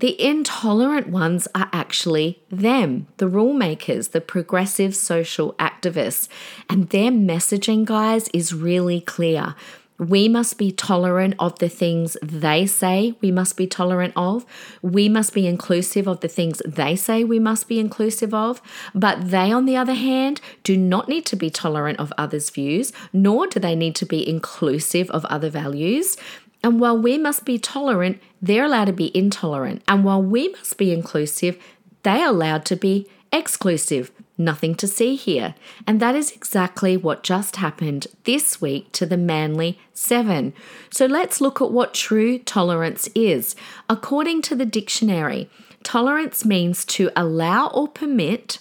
The 0.00 0.20
intolerant 0.20 1.06
ones 1.06 1.46
are 1.54 1.68
actually 1.72 2.42
them, 2.50 3.06
the 3.18 3.28
rule 3.28 3.52
makers, 3.52 4.08
the 4.08 4.20
progressive 4.20 4.96
social 4.96 5.52
activists. 5.54 6.26
And 6.68 6.88
their 6.90 7.12
messaging, 7.12 7.84
guys, 7.84 8.26
is 8.34 8.52
really 8.52 9.00
clear. 9.00 9.54
We 9.98 10.28
must 10.28 10.58
be 10.58 10.70
tolerant 10.70 11.34
of 11.40 11.58
the 11.58 11.68
things 11.68 12.16
they 12.22 12.66
say 12.66 13.16
we 13.20 13.32
must 13.32 13.56
be 13.56 13.66
tolerant 13.66 14.12
of. 14.14 14.46
We 14.80 15.08
must 15.08 15.34
be 15.34 15.46
inclusive 15.46 16.06
of 16.06 16.20
the 16.20 16.28
things 16.28 16.62
they 16.64 16.94
say 16.94 17.24
we 17.24 17.40
must 17.40 17.66
be 17.66 17.80
inclusive 17.80 18.32
of. 18.32 18.62
But 18.94 19.30
they, 19.30 19.50
on 19.50 19.64
the 19.64 19.76
other 19.76 19.94
hand, 19.94 20.40
do 20.62 20.76
not 20.76 21.08
need 21.08 21.26
to 21.26 21.36
be 21.36 21.50
tolerant 21.50 21.98
of 21.98 22.12
others' 22.16 22.50
views, 22.50 22.92
nor 23.12 23.48
do 23.48 23.58
they 23.58 23.74
need 23.74 23.96
to 23.96 24.06
be 24.06 24.26
inclusive 24.28 25.10
of 25.10 25.24
other 25.24 25.50
values. 25.50 26.16
And 26.62 26.78
while 26.78 26.96
we 26.96 27.18
must 27.18 27.44
be 27.44 27.58
tolerant, 27.58 28.20
they're 28.40 28.64
allowed 28.64 28.86
to 28.86 28.92
be 28.92 29.16
intolerant. 29.16 29.82
And 29.88 30.04
while 30.04 30.22
we 30.22 30.48
must 30.50 30.78
be 30.78 30.92
inclusive, 30.92 31.58
they're 32.04 32.28
allowed 32.28 32.64
to 32.66 32.76
be 32.76 33.08
exclusive. 33.32 34.12
Nothing 34.40 34.76
to 34.76 34.86
see 34.86 35.16
here. 35.16 35.56
And 35.84 35.98
that 35.98 36.14
is 36.14 36.30
exactly 36.30 36.96
what 36.96 37.24
just 37.24 37.56
happened 37.56 38.06
this 38.22 38.60
week 38.60 38.92
to 38.92 39.04
the 39.04 39.16
Manly 39.16 39.80
Seven. 39.92 40.54
So 40.90 41.06
let's 41.06 41.40
look 41.40 41.60
at 41.60 41.72
what 41.72 41.92
true 41.92 42.38
tolerance 42.38 43.08
is. 43.16 43.56
According 43.88 44.42
to 44.42 44.54
the 44.54 44.64
dictionary, 44.64 45.50
tolerance 45.82 46.44
means 46.44 46.84
to 46.84 47.10
allow 47.16 47.66
or 47.68 47.88
permit, 47.88 48.60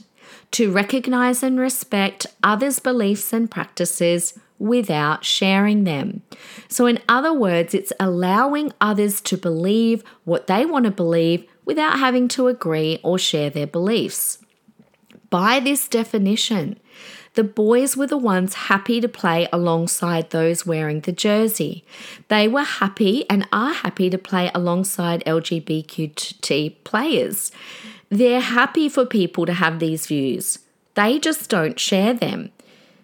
to 0.49 0.71
recognize 0.71 1.43
and 1.43 1.59
respect 1.59 2.25
others' 2.41 2.79
beliefs 2.79 3.31
and 3.31 3.51
practices 3.51 4.39
without 4.57 5.23
sharing 5.23 5.83
them. 5.83 6.23
So, 6.67 6.87
in 6.87 6.99
other 7.07 7.33
words, 7.33 7.75
it's 7.75 7.93
allowing 7.99 8.73
others 8.81 9.21
to 9.21 9.37
believe 9.37 10.03
what 10.23 10.47
they 10.47 10.65
want 10.65 10.85
to 10.85 10.91
believe 10.91 11.45
without 11.65 11.99
having 11.99 12.27
to 12.29 12.47
agree 12.47 12.99
or 13.03 13.19
share 13.19 13.51
their 13.51 13.67
beliefs. 13.67 14.39
By 15.29 15.59
this 15.59 15.87
definition, 15.87 16.79
the 17.33 17.43
boys 17.43 17.95
were 17.95 18.07
the 18.07 18.17
ones 18.17 18.53
happy 18.53 18.99
to 18.99 19.07
play 19.07 19.47
alongside 19.53 20.29
those 20.29 20.65
wearing 20.65 21.01
the 21.01 21.11
jersey. 21.11 21.85
They 22.29 22.47
were 22.47 22.63
happy 22.63 23.29
and 23.29 23.47
are 23.51 23.73
happy 23.73 24.09
to 24.09 24.17
play 24.17 24.49
alongside 24.55 25.23
LGBTQ 25.25 26.83
players. 26.83 27.51
They're 28.09 28.39
happy 28.39 28.89
for 28.89 29.05
people 29.05 29.45
to 29.45 29.53
have 29.53 29.79
these 29.79 30.07
views, 30.07 30.59
they 30.95 31.19
just 31.19 31.49
don't 31.49 31.79
share 31.79 32.13
them. 32.13 32.51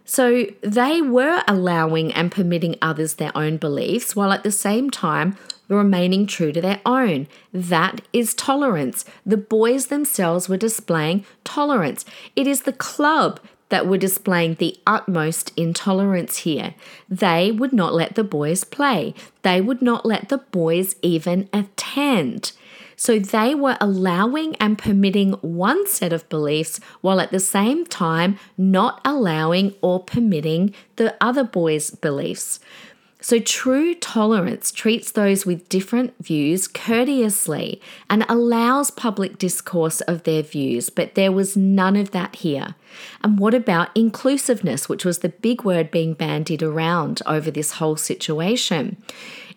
So 0.06 0.48
they 0.62 1.02
were 1.02 1.44
allowing 1.48 2.12
and 2.12 2.32
permitting 2.32 2.76
others 2.82 3.16
their 3.16 3.36
own 3.38 3.58
beliefs 3.58 4.16
while 4.16 4.32
at 4.32 4.44
the 4.44 4.52
same 4.52 4.90
time 4.90 5.38
remaining 5.68 6.28
true 6.28 6.52
to 6.52 6.62
their 6.62 6.82
own. 6.86 7.28
That 7.52 8.02
is 8.12 8.34
tolerance. 8.34 9.06
The 9.26 9.38
boys 9.38 9.88
themselves 9.88 10.50
were 10.50 10.58
displaying 10.58 11.26
tolerance. 11.44 12.06
It 12.36 12.48
is 12.48 12.62
the 12.62 12.74
club 12.74 13.40
that 13.70 13.88
were 13.88 13.98
displaying 13.98 14.56
the 14.56 14.78
utmost 14.86 15.52
intolerance 15.58 16.38
here. 16.40 16.76
They 17.10 17.52
would 17.52 17.74
not 17.74 17.94
let 17.94 18.14
the 18.16 18.24
boys 18.24 18.64
play, 18.64 19.16
they 19.42 19.62
would 19.62 19.82
not 19.82 20.06
let 20.06 20.30
the 20.30 20.38
boys 20.38 20.96
even 21.02 21.50
attend. 21.52 22.52
So 22.96 23.18
they 23.18 23.56
were 23.56 23.78
allowing 23.82 24.56
and 24.58 24.78
permitting 24.78 25.34
one 25.42 25.88
set 25.88 26.14
of 26.14 26.30
beliefs 26.30 26.80
while 27.02 27.20
at 27.20 27.32
the 27.32 27.40
same 27.40 27.86
time 27.86 28.38
not 28.58 29.02
allowing 29.04 29.74
or 29.82 30.04
permitting 30.04 30.74
the 30.98 31.16
other 31.20 31.44
boys' 31.44 31.90
beliefs. 31.90 32.60
So, 33.24 33.40
true 33.40 33.96
tolerance 33.96 34.70
treats 34.70 35.10
those 35.10 35.46
with 35.46 35.70
different 35.70 36.14
views 36.22 36.68
courteously 36.68 37.82
and 38.10 38.26
allows 38.28 38.92
public 38.92 39.38
discourse 39.38 40.02
of 40.02 40.24
their 40.24 40.44
views, 40.44 40.90
but 40.90 41.16
there 41.16 41.32
was 41.32 41.56
none 41.56 41.96
of 41.96 42.12
that 42.12 42.36
here. 42.36 42.76
And 43.24 43.40
what 43.40 43.54
about 43.54 43.96
inclusiveness, 43.96 44.90
which 44.90 45.06
was 45.06 45.20
the 45.20 45.30
big 45.30 45.64
word 45.64 45.90
being 45.90 46.16
bandied 46.16 46.62
around 46.62 47.22
over 47.26 47.50
this 47.50 47.72
whole 47.72 47.96
situation? 47.96 48.98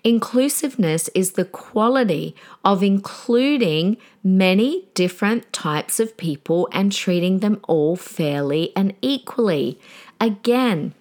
Inclusiveness 0.05 1.11
is 1.13 1.33
the 1.33 1.45
quality 1.45 2.37
of 2.65 2.85
including 2.85 3.97
many 4.23 4.87
different 4.95 5.53
types 5.53 5.99
of 5.99 6.17
people 6.17 6.69
and 6.71 6.93
treating 6.93 7.41
them 7.41 7.61
all 7.67 7.97
fairly 7.97 8.73
and 8.77 8.95
equally. 9.03 9.81
Again, 10.21 10.95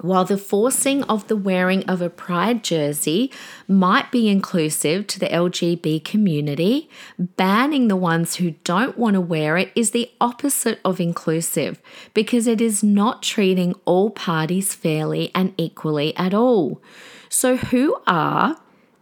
while 0.00 0.24
the 0.24 0.38
forcing 0.38 1.02
of 1.04 1.28
the 1.28 1.36
wearing 1.36 1.84
of 1.84 2.02
a 2.02 2.10
pride 2.10 2.64
jersey 2.64 3.30
might 3.68 4.10
be 4.10 4.28
inclusive 4.28 5.06
to 5.06 5.20
the 5.20 5.28
LGB 5.28 6.04
community, 6.04 6.90
banning 7.18 7.88
the 7.88 7.96
ones 7.96 8.36
who 8.36 8.52
don't 8.64 8.98
want 8.98 9.14
to 9.14 9.20
wear 9.20 9.56
it 9.56 9.70
is 9.74 9.92
the 9.92 10.10
opposite 10.20 10.80
of 10.84 11.00
inclusive 11.00 11.80
because 12.12 12.46
it 12.46 12.60
is 12.60 12.82
not 12.82 13.22
treating 13.22 13.74
all 13.84 14.10
parties 14.10 14.74
fairly 14.74 15.30
and 15.34 15.54
equally 15.56 16.16
at 16.16 16.34
all. 16.34 16.82
So, 17.28 17.56
who 17.56 17.96
are 18.06 18.56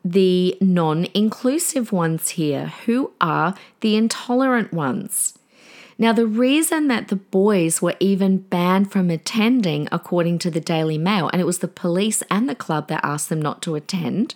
the 0.05 0.57
non 0.61 1.07
inclusive 1.15 1.93
ones 1.93 2.31
here? 2.31 2.67
Who 2.87 3.13
are 3.21 3.55
the 3.81 3.97
intolerant 3.97 4.73
ones? 4.73 5.39
Now, 5.99 6.13
the 6.13 6.27
reason 6.27 6.89
that 6.89 7.09
the 7.09 7.17
boys 7.17 7.83
were 7.83 7.95
even 8.01 8.39
banned 8.39 8.91
from 8.91 9.11
attending, 9.11 9.89
according 9.93 10.39
to 10.41 10.51
the 10.51 10.61
Daily 10.61 10.99
Mail, 10.99 11.29
and 11.33 11.41
it 11.41 11.45
was 11.45 11.59
the 11.59 11.69
police 11.69 12.23
and 12.31 12.49
the 12.49 12.55
club 12.55 12.89
that 12.89 13.05
asked 13.05 13.29
them 13.29 13.43
not 13.43 13.63
to 13.63 13.75
attend, 13.75 14.35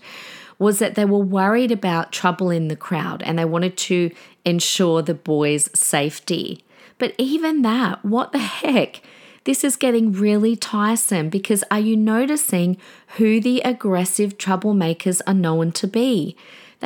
was 0.59 0.79
that 0.79 0.95
they 0.95 1.05
were 1.05 1.19
worried 1.19 1.71
about 1.71 2.13
trouble 2.13 2.51
in 2.51 2.69
the 2.69 2.77
crowd 2.77 3.23
and 3.23 3.39
they 3.39 3.45
wanted 3.45 3.77
to 3.77 4.11
ensure 4.45 5.03
the 5.03 5.15
boys' 5.15 5.71
safety. 5.79 6.65
But 6.99 7.15
even 7.19 7.63
that, 7.63 8.05
what 8.05 8.33
the 8.33 8.39
heck? 8.39 9.03
This 9.45 9.63
is 9.63 9.77
getting 9.77 10.13
really 10.13 10.57
tiresome 10.57 11.29
because 11.29 11.63
are 11.71 11.79
you 11.79 11.97
noticing 11.97 12.79
who 13.17 13.41
the 13.41 13.61
aggressive 13.61 14.39
troublemakers 14.39 15.21
are 15.27 15.35
known 15.35 15.73
to 15.73 15.87
be? 15.87 16.37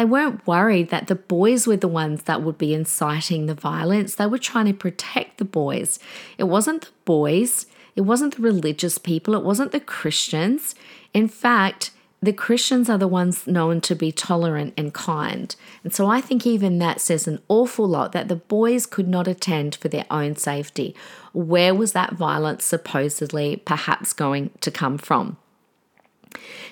They 0.00 0.06
weren't 0.06 0.46
worried 0.46 0.88
that 0.88 1.08
the 1.08 1.14
boys 1.14 1.66
were 1.66 1.76
the 1.76 1.86
ones 1.86 2.22
that 2.22 2.40
would 2.40 2.56
be 2.56 2.72
inciting 2.72 3.44
the 3.44 3.54
violence. 3.54 4.14
They 4.14 4.24
were 4.24 4.38
trying 4.38 4.64
to 4.64 4.72
protect 4.72 5.36
the 5.36 5.44
boys. 5.44 5.98
It 6.38 6.44
wasn't 6.44 6.86
the 6.86 6.92
boys, 7.04 7.66
it 7.94 8.00
wasn't 8.00 8.36
the 8.36 8.42
religious 8.42 8.96
people, 8.96 9.34
it 9.34 9.44
wasn't 9.44 9.72
the 9.72 9.78
Christians. 9.78 10.74
In 11.12 11.28
fact, 11.28 11.90
the 12.22 12.32
Christians 12.32 12.88
are 12.88 12.96
the 12.96 13.06
ones 13.06 13.46
known 13.46 13.82
to 13.82 13.94
be 13.94 14.10
tolerant 14.10 14.72
and 14.74 14.94
kind. 14.94 15.54
And 15.84 15.92
so 15.92 16.06
I 16.06 16.22
think 16.22 16.46
even 16.46 16.78
that 16.78 17.02
says 17.02 17.28
an 17.28 17.42
awful 17.48 17.86
lot 17.86 18.12
that 18.12 18.28
the 18.28 18.36
boys 18.36 18.86
could 18.86 19.06
not 19.06 19.28
attend 19.28 19.74
for 19.74 19.88
their 19.88 20.06
own 20.10 20.34
safety. 20.34 20.94
Where 21.34 21.74
was 21.74 21.92
that 21.92 22.14
violence 22.14 22.64
supposedly 22.64 23.56
perhaps 23.56 24.14
going 24.14 24.48
to 24.62 24.70
come 24.70 24.96
from? 24.96 25.36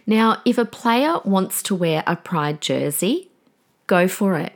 Now, 0.06 0.40
if 0.44 0.58
a 0.58 0.64
player 0.64 1.18
wants 1.24 1.62
to 1.64 1.74
wear 1.74 2.02
a 2.06 2.16
pride 2.16 2.60
jersey, 2.60 3.30
go 3.86 4.08
for 4.08 4.38
it. 4.38 4.52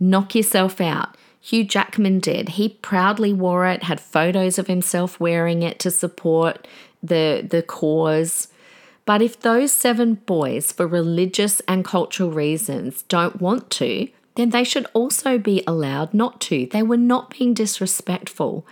Knock 0.00 0.34
yourself 0.34 0.80
out. 0.80 1.16
Hugh 1.40 1.64
Jackman 1.64 2.20
did. 2.20 2.50
He 2.50 2.70
proudly 2.70 3.32
wore 3.32 3.66
it, 3.66 3.82
had 3.82 4.00
photos 4.00 4.58
of 4.58 4.66
himself 4.66 5.20
wearing 5.20 5.62
it 5.62 5.78
to 5.80 5.90
support 5.90 6.66
the, 7.02 7.46
the 7.46 7.62
cause. 7.62 8.48
But 9.04 9.20
if 9.20 9.40
those 9.40 9.70
seven 9.70 10.14
boys, 10.14 10.72
for 10.72 10.86
religious 10.86 11.60
and 11.68 11.84
cultural 11.84 12.30
reasons, 12.30 13.02
don't 13.02 13.42
want 13.42 13.68
to, 13.72 14.08
then 14.36 14.50
they 14.50 14.64
should 14.64 14.86
also 14.94 15.38
be 15.38 15.62
allowed 15.66 16.14
not 16.14 16.40
to. 16.42 16.66
They 16.66 16.82
were 16.82 16.96
not 16.96 17.36
being 17.36 17.54
disrespectful. 17.54 18.66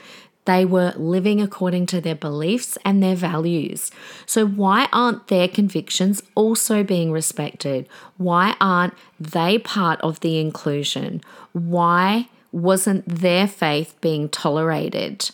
They 0.44 0.64
were 0.64 0.92
living 0.96 1.40
according 1.40 1.86
to 1.86 2.00
their 2.00 2.16
beliefs 2.16 2.76
and 2.84 3.02
their 3.02 3.14
values. 3.14 3.90
So, 4.26 4.44
why 4.46 4.88
aren't 4.92 5.28
their 5.28 5.46
convictions 5.46 6.22
also 6.34 6.82
being 6.82 7.12
respected? 7.12 7.88
Why 8.16 8.56
aren't 8.60 8.94
they 9.20 9.58
part 9.58 10.00
of 10.00 10.20
the 10.20 10.40
inclusion? 10.40 11.20
Why 11.52 12.28
wasn't 12.50 13.06
their 13.06 13.46
faith 13.46 13.94
being 14.00 14.28
tolerated? 14.28 15.30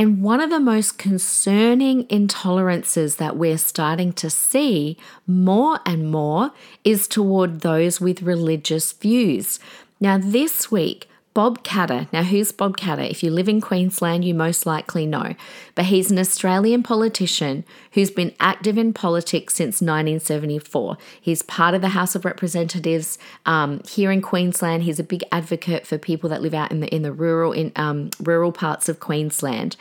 And 0.00 0.22
one 0.22 0.40
of 0.40 0.50
the 0.50 0.60
most 0.60 0.96
concerning 0.96 2.04
intolerances 2.06 3.16
that 3.16 3.36
we're 3.36 3.58
starting 3.58 4.12
to 4.14 4.30
see 4.30 4.96
more 5.26 5.80
and 5.84 6.10
more 6.10 6.52
is 6.84 7.08
toward 7.08 7.60
those 7.60 8.00
with 8.00 8.22
religious 8.22 8.92
views. 8.92 9.58
Now, 10.00 10.16
this 10.16 10.70
week, 10.70 11.08
Bob 11.38 11.62
Katter. 11.62 12.12
Now, 12.12 12.24
who's 12.24 12.50
Bob 12.50 12.76
Katter? 12.76 13.08
If 13.08 13.22
you 13.22 13.30
live 13.30 13.48
in 13.48 13.60
Queensland, 13.60 14.24
you 14.24 14.34
most 14.34 14.66
likely 14.66 15.06
know. 15.06 15.36
But 15.76 15.84
he's 15.84 16.10
an 16.10 16.18
Australian 16.18 16.82
politician 16.82 17.64
who's 17.92 18.10
been 18.10 18.34
active 18.40 18.76
in 18.76 18.92
politics 18.92 19.54
since 19.54 19.80
1974. 19.80 20.98
He's 21.20 21.42
part 21.42 21.74
of 21.74 21.80
the 21.80 21.90
House 21.90 22.16
of 22.16 22.24
Representatives 22.24 23.20
um, 23.46 23.80
here 23.88 24.10
in 24.10 24.20
Queensland. 24.20 24.82
He's 24.82 24.98
a 24.98 25.04
big 25.04 25.22
advocate 25.30 25.86
for 25.86 25.96
people 25.96 26.28
that 26.28 26.42
live 26.42 26.54
out 26.54 26.72
in 26.72 26.80
the 26.80 26.92
in 26.92 27.02
the 27.02 27.12
rural 27.12 27.52
in 27.52 27.70
um, 27.76 28.10
rural 28.18 28.50
parts 28.50 28.88
of 28.88 28.98
Queensland. 28.98 29.76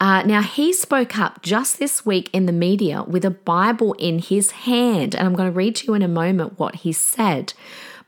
Uh, 0.00 0.22
now, 0.22 0.42
he 0.42 0.72
spoke 0.72 1.16
up 1.16 1.40
just 1.40 1.78
this 1.78 2.04
week 2.04 2.28
in 2.32 2.46
the 2.46 2.52
media 2.52 3.04
with 3.04 3.24
a 3.24 3.30
Bible 3.30 3.92
in 3.92 4.18
his 4.18 4.50
hand, 4.50 5.14
and 5.14 5.24
I'm 5.24 5.36
going 5.36 5.52
to 5.52 5.56
read 5.56 5.76
to 5.76 5.86
you 5.86 5.94
in 5.94 6.02
a 6.02 6.08
moment 6.08 6.58
what 6.58 6.74
he 6.76 6.92
said. 6.92 7.52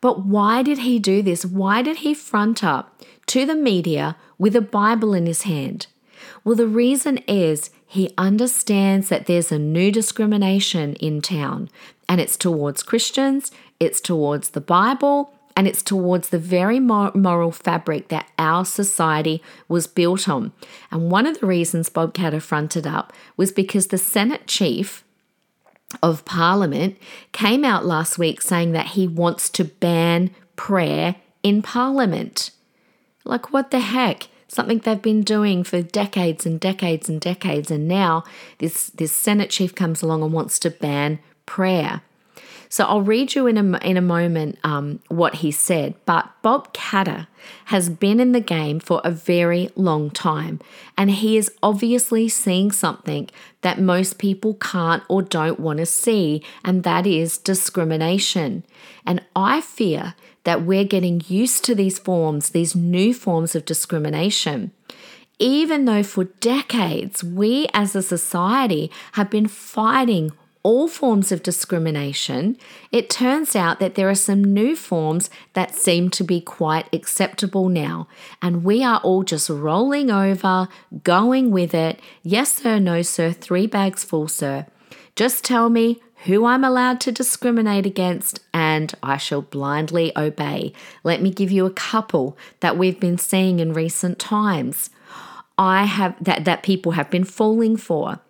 But 0.03 0.27
why 0.27 0.63
did 0.63 0.79
he 0.79 0.99
do 0.99 1.23
this? 1.23 1.47
Why 1.47 1.81
did 1.81 1.99
he 1.99 2.13
front 2.13 2.63
up 2.63 3.03
to 3.29 3.47
the 3.47 3.55
media 3.55 4.17
with 4.37 4.55
a 4.55 4.61
Bible 4.61 5.15
in 5.15 5.25
his 5.25 5.43
hand? 5.43 5.87
Well, 6.45 6.57
the 6.57 6.67
reason 6.67 7.19
is 7.29 7.71
he 7.87 8.13
understands 8.19 9.09
that 9.09 9.27
there's 9.27 9.53
a 9.53 9.59
new 9.59 9.93
discrimination 9.93 10.95
in 10.97 11.23
town, 11.23 11.71
and 12.09 12.21
it's 12.21 12.37
towards 12.37 12.83
Christians, 12.83 13.53
it's 13.79 14.01
towards 14.01 14.51
the 14.51 14.61
Bible, 14.61 15.33
and 15.57 15.69
it's 15.69 15.83
towards 15.83 16.31
the 16.31 16.39
very 16.39 16.81
moral 16.81 17.53
fabric 17.53 18.09
that 18.09 18.27
our 18.39 18.65
society 18.65 19.41
was 19.69 19.87
built 19.87 20.29
on. 20.29 20.53
And 20.91 21.11
one 21.11 21.27
of 21.27 21.39
the 21.39 21.47
reasons 21.47 21.91
Bob 21.91 22.13
Katter 22.15 22.43
fronted 22.43 22.87
up 22.87 23.13
was 23.37 23.53
because 23.53 23.89
the 23.89 23.99
Senate 23.99 24.47
chief 24.47 25.02
of 26.03 26.25
Parliament 26.25 26.97
came 27.33 27.65
out 27.65 27.85
last 27.85 28.19
week 28.19 28.43
saying 28.43 28.73
that 28.73 28.89
he 28.89 29.07
wants 29.07 29.51
to 29.51 29.65
ban 29.65 30.31
prayer 30.57 31.17
in 31.43 31.63
Parliament. 31.63 32.51
Like, 33.25 33.53
what 33.53 33.71
the 33.71 33.81
heck? 33.81 34.29
Something 34.49 34.79
they've 34.79 35.01
been 35.01 35.23
doing 35.23 35.65
for 35.65 35.81
decades 35.81 36.45
and 36.45 36.61
decades 36.61 37.09
and 37.09 37.21
decades, 37.21 37.71
and 37.71 37.89
now 37.89 38.23
this, 38.59 38.91
this 38.91 39.13
Senate 39.13 39.49
chief 39.49 39.75
comes 39.75 40.03
along 40.03 40.23
and 40.23 40.33
wants 40.33 40.59
to 40.61 40.71
ban 40.71 41.21
prayer. 41.47 42.03
So 42.73 42.87
I'll 42.87 43.03
read 43.03 43.35
you 43.35 43.47
in 43.47 43.59
a, 43.59 43.79
in 43.87 43.99
a 43.99 44.01
moment 44.01 44.59
um, 44.65 45.01
what 45.09 45.35
he 45.35 45.51
said. 45.51 45.95
But 46.07 46.31
Bob 46.41 46.73
Katter 46.73 47.27
has 47.67 47.91
been 47.91 48.19
in 48.19 48.33
the 48.33 48.41
game 48.41 48.81
for 48.81 49.03
a 49.05 49.11
very 49.11 49.69
long 49.77 50.11
time, 50.11 50.59
and 50.97 51.11
he 51.11 51.37
is 51.37 51.53
obviously 51.63 52.31
seeing 52.31 52.73
something 52.73 53.29
that 53.61 53.79
most 53.79 54.17
people 54.17 54.55
can't 54.55 55.03
or 55.11 55.21
don't 55.21 55.61
want 55.61 55.81
to 55.81 55.87
see, 55.87 56.43
and 56.65 56.83
that 56.83 57.07
is 57.07 57.37
discrimination. 57.37 58.65
And 59.05 59.21
I 59.37 59.61
fear 59.61 60.15
that 60.45 60.63
we're 60.63 60.85
getting 60.85 61.21
used 61.29 61.67
to 61.67 61.75
these 61.75 61.99
forms, 61.99 62.51
these 62.51 62.75
new 62.75 63.13
forms 63.13 63.55
of 63.55 63.67
discrimination 63.67 64.73
even 65.39 65.87
though 65.87 66.05
for 66.05 66.25
decades 66.25 67.25
we 67.25 67.67
as 67.75 67.97
a 67.97 68.03
society 68.03 68.89
have 69.13 69.29
been 69.29 69.49
fighting 69.49 70.31
all 70.63 70.87
forms 70.87 71.33
of 71.33 71.43
discrimination, 71.43 72.57
it 72.91 73.11
turns 73.11 73.57
out 73.57 73.81
that 73.81 73.95
there 73.95 74.09
are 74.09 74.15
some 74.15 74.45
new 74.45 74.77
forms 74.77 75.29
that 75.55 75.75
seem 75.75 76.09
to 76.11 76.25
be 76.25 76.41
quite 76.41 76.89
acceptable 76.93 77.69
now. 77.69 78.07
And 78.41 78.65
we 78.65 78.85
are 78.85 79.01
all 79.01 79.23
just 79.25 79.51
rolling 79.51 80.11
over, 80.11 80.69
going 81.03 81.51
with 81.51 81.75
it. 81.75 82.01
Yes, 82.23 82.55
sir, 82.55 82.79
no, 82.79 83.03
sir, 83.03 83.33
three 83.33 83.67
bags 83.67 84.05
full, 84.05 84.29
sir. 84.29 84.67
Just 85.17 85.45
tell 85.45 85.69
me 85.69 86.01
who 86.25 86.45
I'm 86.47 86.63
allowed 86.63 87.01
to 87.01 87.13
discriminate 87.13 87.85
against, 87.85 88.41
and 88.55 88.95
I 89.03 89.17
shall 89.17 89.43
blindly 89.43 90.13
obey. 90.17 90.73
Let 91.03 91.21
me 91.21 91.31
give 91.31 91.51
you 91.51 91.67
a 91.67 91.73
couple 91.73 92.39
that 92.61 92.79
we've 92.79 93.01
been 93.01 93.19
seeing 93.19 93.59
in 93.59 93.73
recent 93.73 94.21
times. 94.21 94.91
I 95.59 95.85
have 95.85 96.23
that, 96.23 96.45
that 96.45 96.63
people 96.63 96.93
have 96.93 97.11
been 97.11 97.25
falling 97.25 97.77
for. 97.77 98.21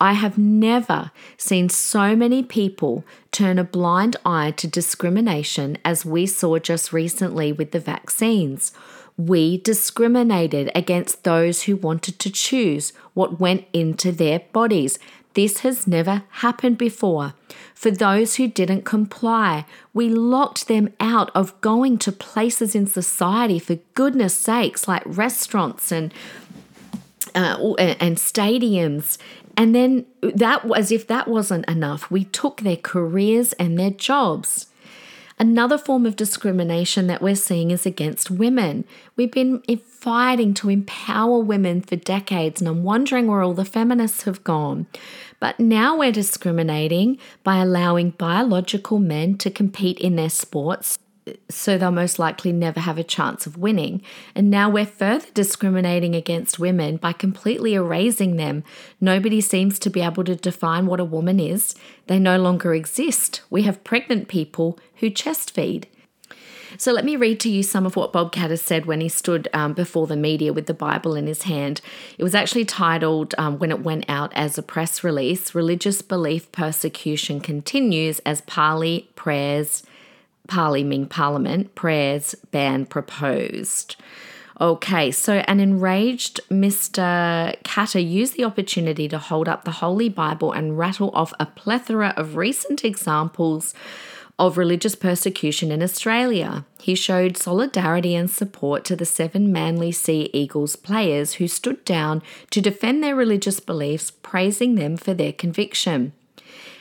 I 0.00 0.12
have 0.12 0.38
never 0.38 1.10
seen 1.36 1.68
so 1.68 2.14
many 2.14 2.42
people 2.44 3.04
turn 3.32 3.58
a 3.58 3.64
blind 3.64 4.16
eye 4.24 4.52
to 4.52 4.68
discrimination 4.68 5.76
as 5.84 6.04
we 6.04 6.24
saw 6.26 6.58
just 6.58 6.92
recently 6.92 7.52
with 7.52 7.72
the 7.72 7.80
vaccines. 7.80 8.72
We 9.16 9.58
discriminated 9.58 10.70
against 10.72 11.24
those 11.24 11.64
who 11.64 11.74
wanted 11.74 12.20
to 12.20 12.30
choose 12.30 12.92
what 13.14 13.40
went 13.40 13.64
into 13.72 14.12
their 14.12 14.38
bodies. 14.52 15.00
This 15.34 15.60
has 15.60 15.88
never 15.88 16.22
happened 16.30 16.78
before. 16.78 17.34
For 17.74 17.90
those 17.90 18.36
who 18.36 18.46
didn't 18.46 18.84
comply, 18.84 19.66
we 19.92 20.08
locked 20.08 20.68
them 20.68 20.92
out 21.00 21.30
of 21.34 21.60
going 21.60 21.98
to 21.98 22.12
places 22.12 22.76
in 22.76 22.86
society 22.86 23.58
for 23.58 23.76
goodness 23.94 24.34
sakes, 24.34 24.86
like 24.86 25.02
restaurants 25.04 25.90
and 25.90 26.14
uh, 27.34 27.74
and 27.78 28.16
stadiums 28.16 29.18
and 29.58 29.74
then 29.74 30.06
that, 30.22 30.64
as 30.76 30.92
if 30.92 31.08
that 31.08 31.26
wasn't 31.26 31.68
enough, 31.68 32.12
we 32.12 32.24
took 32.24 32.60
their 32.60 32.76
careers 32.76 33.52
and 33.54 33.76
their 33.76 33.90
jobs. 33.90 34.68
Another 35.36 35.76
form 35.76 36.06
of 36.06 36.14
discrimination 36.14 37.08
that 37.08 37.20
we're 37.20 37.34
seeing 37.34 37.72
is 37.72 37.84
against 37.84 38.30
women. 38.30 38.84
We've 39.16 39.32
been 39.32 39.60
fighting 39.84 40.54
to 40.54 40.70
empower 40.70 41.40
women 41.40 41.80
for 41.80 41.96
decades, 41.96 42.60
and 42.60 42.68
I'm 42.68 42.84
wondering 42.84 43.26
where 43.26 43.42
all 43.42 43.52
the 43.52 43.64
feminists 43.64 44.22
have 44.22 44.44
gone. 44.44 44.86
But 45.40 45.58
now 45.58 45.98
we're 45.98 46.12
discriminating 46.12 47.18
by 47.42 47.56
allowing 47.56 48.10
biological 48.10 49.00
men 49.00 49.38
to 49.38 49.50
compete 49.50 49.98
in 49.98 50.14
their 50.14 50.30
sports 50.30 51.00
so 51.48 51.78
they'll 51.78 51.90
most 51.90 52.18
likely 52.18 52.52
never 52.52 52.80
have 52.80 52.98
a 52.98 53.04
chance 53.04 53.46
of 53.46 53.56
winning. 53.56 54.02
And 54.34 54.50
now 54.50 54.68
we're 54.68 54.86
further 54.86 55.26
discriminating 55.34 56.14
against 56.14 56.58
women 56.58 56.96
by 56.96 57.12
completely 57.12 57.74
erasing 57.74 58.36
them. 58.36 58.64
Nobody 59.00 59.40
seems 59.40 59.78
to 59.80 59.90
be 59.90 60.00
able 60.00 60.24
to 60.24 60.36
define 60.36 60.86
what 60.86 61.00
a 61.00 61.04
woman 61.04 61.40
is. 61.40 61.74
They 62.06 62.18
no 62.18 62.38
longer 62.38 62.74
exist. 62.74 63.42
We 63.50 63.62
have 63.62 63.84
pregnant 63.84 64.28
people 64.28 64.78
who 64.96 65.10
chest 65.10 65.50
feed. 65.50 65.88
So 66.76 66.92
let 66.92 67.04
me 67.04 67.16
read 67.16 67.40
to 67.40 67.50
you 67.50 67.62
some 67.62 67.86
of 67.86 67.96
what 67.96 68.12
Bob 68.12 68.32
Katter 68.32 68.58
said 68.58 68.84
when 68.84 69.00
he 69.00 69.08
stood 69.08 69.48
um, 69.54 69.72
before 69.72 70.06
the 70.06 70.16
media 70.16 70.52
with 70.52 70.66
the 70.66 70.74
Bible 70.74 71.16
in 71.16 71.26
his 71.26 71.42
hand. 71.42 71.80
It 72.18 72.22
was 72.22 72.34
actually 72.34 72.66
titled, 72.66 73.34
um, 73.38 73.58
when 73.58 73.70
it 73.70 73.82
went 73.82 74.04
out 74.08 74.32
as 74.34 74.58
a 74.58 74.62
press 74.62 75.02
release, 75.02 75.54
Religious 75.54 76.02
Belief 76.02 76.50
Persecution 76.52 77.40
Continues 77.40 78.18
as 78.20 78.42
Parli 78.42 79.06
Prayers 79.14 79.82
Parli 80.48 80.84
mean 80.84 81.06
parliament, 81.06 81.74
prayers 81.74 82.34
ban 82.50 82.86
proposed. 82.86 83.96
Okay, 84.60 85.12
so 85.12 85.34
an 85.34 85.60
enraged 85.60 86.40
Mr. 86.50 87.62
Katter 87.62 88.04
used 88.04 88.34
the 88.34 88.44
opportunity 88.44 89.06
to 89.06 89.18
hold 89.18 89.48
up 89.48 89.62
the 89.62 89.70
Holy 89.70 90.08
Bible 90.08 90.50
and 90.50 90.76
rattle 90.76 91.12
off 91.14 91.32
a 91.38 91.46
plethora 91.46 92.12
of 92.16 92.34
recent 92.34 92.84
examples 92.84 93.72
of 94.36 94.56
religious 94.56 94.96
persecution 94.96 95.70
in 95.70 95.82
Australia. 95.82 96.64
He 96.80 96.96
showed 96.96 97.36
solidarity 97.36 98.16
and 98.16 98.30
support 98.30 98.84
to 98.86 98.96
the 98.96 99.04
seven 99.04 99.52
Manly 99.52 99.92
Sea 99.92 100.28
Eagles 100.32 100.74
players 100.76 101.34
who 101.34 101.46
stood 101.46 101.84
down 101.84 102.22
to 102.50 102.60
defend 102.60 103.02
their 103.02 103.16
religious 103.16 103.60
beliefs, 103.60 104.10
praising 104.10 104.74
them 104.76 104.96
for 104.96 105.14
their 105.14 105.32
conviction. 105.32 106.12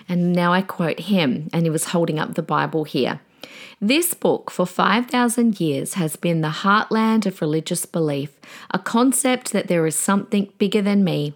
And 0.09 0.33
now 0.33 0.53
I 0.53 0.61
quote 0.61 0.99
him, 1.01 1.49
and 1.51 1.63
he 1.63 1.69
was 1.69 1.85
holding 1.85 2.17
up 2.17 2.35
the 2.35 2.43
Bible 2.43 2.85
here. 2.85 3.19
This 3.79 4.15
book, 4.15 4.49
for 4.49 4.65
5,000 4.65 5.59
years, 5.59 5.93
has 5.93 6.15
been 6.15 6.41
the 6.41 6.47
heartland 6.47 7.27
of 7.27 7.41
religious 7.41 7.85
belief, 7.85 8.31
a 8.71 8.79
concept 8.79 9.51
that 9.51 9.67
there 9.67 9.85
is 9.85 9.95
something 9.95 10.51
bigger 10.57 10.81
than 10.81 11.03
me. 11.03 11.35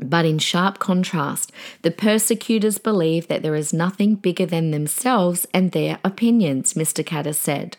But 0.00 0.24
in 0.24 0.38
sharp 0.38 0.78
contrast, 0.78 1.52
the 1.82 1.90
persecutors 1.90 2.78
believe 2.78 3.28
that 3.28 3.42
there 3.42 3.54
is 3.54 3.74
nothing 3.74 4.14
bigger 4.14 4.46
than 4.46 4.70
themselves 4.70 5.46
and 5.52 5.72
their 5.72 5.98
opinions, 6.04 6.72
Mr. 6.72 7.04
Katter 7.04 7.34
said. 7.34 7.76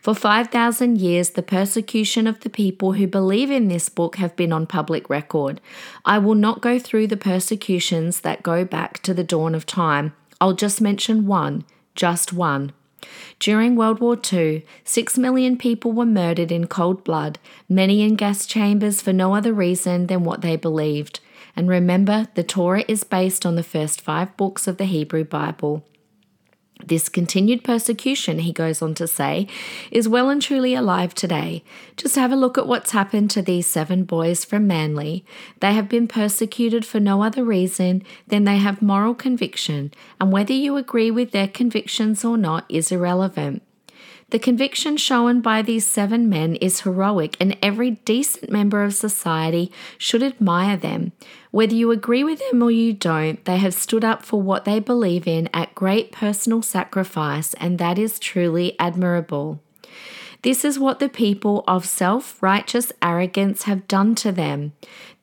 For 0.00 0.14
5,000 0.14 1.00
years, 1.00 1.30
the 1.30 1.42
persecution 1.42 2.28
of 2.28 2.40
the 2.40 2.50
people 2.50 2.92
who 2.92 3.08
believe 3.08 3.50
in 3.50 3.66
this 3.66 3.88
book 3.88 4.16
have 4.16 4.36
been 4.36 4.52
on 4.52 4.66
public 4.66 5.10
record. 5.10 5.60
I 6.04 6.18
will 6.18 6.36
not 6.36 6.60
go 6.60 6.78
through 6.78 7.08
the 7.08 7.16
persecutions 7.16 8.20
that 8.20 8.44
go 8.44 8.64
back 8.64 9.02
to 9.02 9.12
the 9.12 9.24
dawn 9.24 9.54
of 9.54 9.66
time. 9.66 10.12
I'll 10.40 10.52
just 10.52 10.80
mention 10.80 11.26
one, 11.26 11.64
just 11.96 12.32
one. 12.32 12.72
During 13.38 13.76
World 13.76 14.00
War 14.00 14.18
II, 14.32 14.64
six 14.84 15.18
million 15.18 15.56
people 15.56 15.92
were 15.92 16.06
murdered 16.06 16.52
in 16.52 16.66
cold 16.66 17.04
blood, 17.04 17.38
many 17.68 18.02
in 18.02 18.16
gas 18.16 18.46
chambers 18.46 19.02
for 19.02 19.12
no 19.12 19.34
other 19.34 19.52
reason 19.52 20.06
than 20.06 20.24
what 20.24 20.40
they 20.40 20.56
believed. 20.56 21.20
And 21.54 21.68
remember, 21.68 22.28
the 22.34 22.44
Torah 22.44 22.84
is 22.88 23.04
based 23.04 23.44
on 23.44 23.56
the 23.56 23.62
first 23.62 24.00
five 24.00 24.36
books 24.36 24.66
of 24.66 24.76
the 24.76 24.84
Hebrew 24.84 25.24
Bible. 25.24 25.84
This 26.84 27.08
continued 27.08 27.62
persecution, 27.62 28.40
he 28.40 28.52
goes 28.52 28.82
on 28.82 28.94
to 28.94 29.06
say, 29.06 29.46
is 29.90 30.08
well 30.08 30.28
and 30.28 30.42
truly 30.42 30.74
alive 30.74 31.14
today. 31.14 31.62
Just 31.96 32.16
have 32.16 32.32
a 32.32 32.36
look 32.36 32.58
at 32.58 32.66
what's 32.66 32.90
happened 32.90 33.30
to 33.30 33.42
these 33.42 33.66
seven 33.66 34.04
boys 34.04 34.44
from 34.44 34.66
Manly. 34.66 35.24
They 35.60 35.74
have 35.74 35.88
been 35.88 36.08
persecuted 36.08 36.84
for 36.84 36.98
no 36.98 37.22
other 37.22 37.44
reason 37.44 38.02
than 38.26 38.44
they 38.44 38.56
have 38.56 38.82
moral 38.82 39.14
conviction, 39.14 39.92
and 40.20 40.32
whether 40.32 40.52
you 40.52 40.76
agree 40.76 41.10
with 41.10 41.30
their 41.30 41.48
convictions 41.48 42.24
or 42.24 42.36
not 42.36 42.64
is 42.68 42.90
irrelevant. 42.90 43.62
The 44.30 44.38
conviction 44.38 44.96
shown 44.96 45.42
by 45.42 45.60
these 45.60 45.86
seven 45.86 46.26
men 46.26 46.54
is 46.54 46.80
heroic, 46.80 47.36
and 47.38 47.54
every 47.60 47.90
decent 47.90 48.50
member 48.50 48.82
of 48.82 48.94
society 48.94 49.70
should 49.98 50.22
admire 50.22 50.78
them. 50.78 51.12
Whether 51.52 51.74
you 51.74 51.90
agree 51.90 52.24
with 52.24 52.40
them 52.50 52.62
or 52.62 52.70
you 52.70 52.94
don't, 52.94 53.44
they 53.44 53.58
have 53.58 53.74
stood 53.74 54.04
up 54.04 54.24
for 54.24 54.40
what 54.40 54.64
they 54.64 54.80
believe 54.80 55.28
in 55.28 55.50
at 55.52 55.74
great 55.74 56.10
personal 56.10 56.62
sacrifice, 56.62 57.52
and 57.54 57.78
that 57.78 57.98
is 57.98 58.18
truly 58.18 58.74
admirable. 58.78 59.60
This 60.40 60.64
is 60.64 60.78
what 60.78 60.98
the 60.98 61.10
people 61.10 61.62
of 61.68 61.84
self 61.84 62.42
righteous 62.42 62.90
arrogance 63.02 63.64
have 63.64 63.86
done 63.86 64.14
to 64.16 64.32
them. 64.32 64.72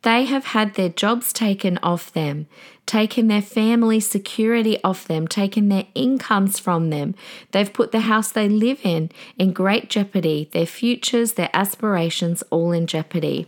They 0.03 0.25
have 0.25 0.45
had 0.45 0.75
their 0.75 0.89
jobs 0.89 1.33
taken 1.33 1.79
off 1.79 2.13
them, 2.13 2.45
taken 2.85 3.27
their 3.27 3.41
family 3.41 3.99
security 3.99 4.77
off 4.83 5.07
them, 5.07 5.27
taken 5.27 5.67
their 5.69 5.87
incomes 5.95 6.59
from 6.59 6.91
them. 6.91 7.15
They've 7.51 7.73
put 7.73 7.91
the 7.91 8.01
house 8.01 8.31
they 8.31 8.47
live 8.47 8.81
in 8.83 9.09
in 9.39 9.51
great 9.51 9.89
jeopardy, 9.89 10.47
their 10.53 10.67
futures, 10.67 11.33
their 11.33 11.49
aspirations, 11.55 12.43
all 12.51 12.71
in 12.71 12.85
jeopardy. 12.85 13.47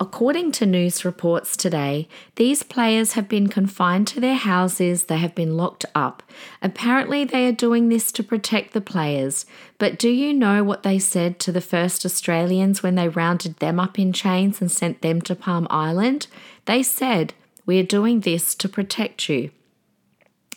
According 0.00 0.52
to 0.52 0.66
news 0.66 1.04
reports 1.04 1.56
today, 1.56 2.08
these 2.36 2.62
players 2.62 3.12
have 3.12 3.28
been 3.28 3.48
confined 3.48 4.08
to 4.08 4.20
their 4.20 4.36
houses, 4.36 5.04
they 5.04 5.18
have 5.18 5.34
been 5.34 5.56
locked 5.56 5.84
up. 5.94 6.22
Apparently, 6.62 7.24
they 7.24 7.46
are 7.46 7.52
doing 7.52 7.88
this 7.88 8.10
to 8.12 8.22
protect 8.22 8.72
the 8.72 8.80
players. 8.80 9.44
But 9.78 9.98
do 9.98 10.08
you 10.08 10.32
know 10.32 10.64
what 10.64 10.82
they 10.82 10.98
said 10.98 11.38
to 11.40 11.52
the 11.52 11.60
first 11.60 12.06
Australians 12.06 12.82
when 12.82 12.94
they 12.94 13.08
rounded 13.08 13.58
them 13.58 13.78
up 13.78 13.98
in 13.98 14.12
chains 14.12 14.60
and 14.60 14.72
sent 14.72 15.02
them 15.02 15.20
to 15.22 15.34
Palm 15.34 15.66
Island? 15.70 16.26
They 16.64 16.82
said, 16.82 17.34
We 17.66 17.78
are 17.78 17.84
doing 17.84 18.20
this 18.20 18.54
to 18.56 18.68
protect 18.68 19.28
you. 19.28 19.50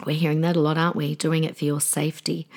We're 0.05 0.15
hearing 0.15 0.41
that 0.41 0.55
a 0.55 0.61
lot, 0.61 0.77
aren't 0.77 0.95
we? 0.95 1.15
Doing 1.15 1.43
it 1.43 1.57
for 1.57 1.65
your 1.65 1.81
safety. 1.81 2.47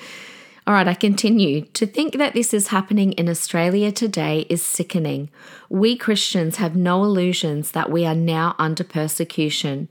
All 0.69 0.75
right, 0.75 0.87
I 0.87 0.93
continue. 0.93 1.61
To 1.61 1.87
think 1.87 2.13
that 2.19 2.35
this 2.35 2.53
is 2.53 2.67
happening 2.67 3.13
in 3.13 3.27
Australia 3.27 3.91
today 3.91 4.45
is 4.49 4.61
sickening. 4.61 5.31
We 5.67 5.97
Christians 5.97 6.57
have 6.57 6.75
no 6.75 7.03
illusions 7.03 7.71
that 7.71 7.89
we 7.89 8.05
are 8.05 8.13
now 8.13 8.53
under 8.59 8.83
persecution. 8.83 9.87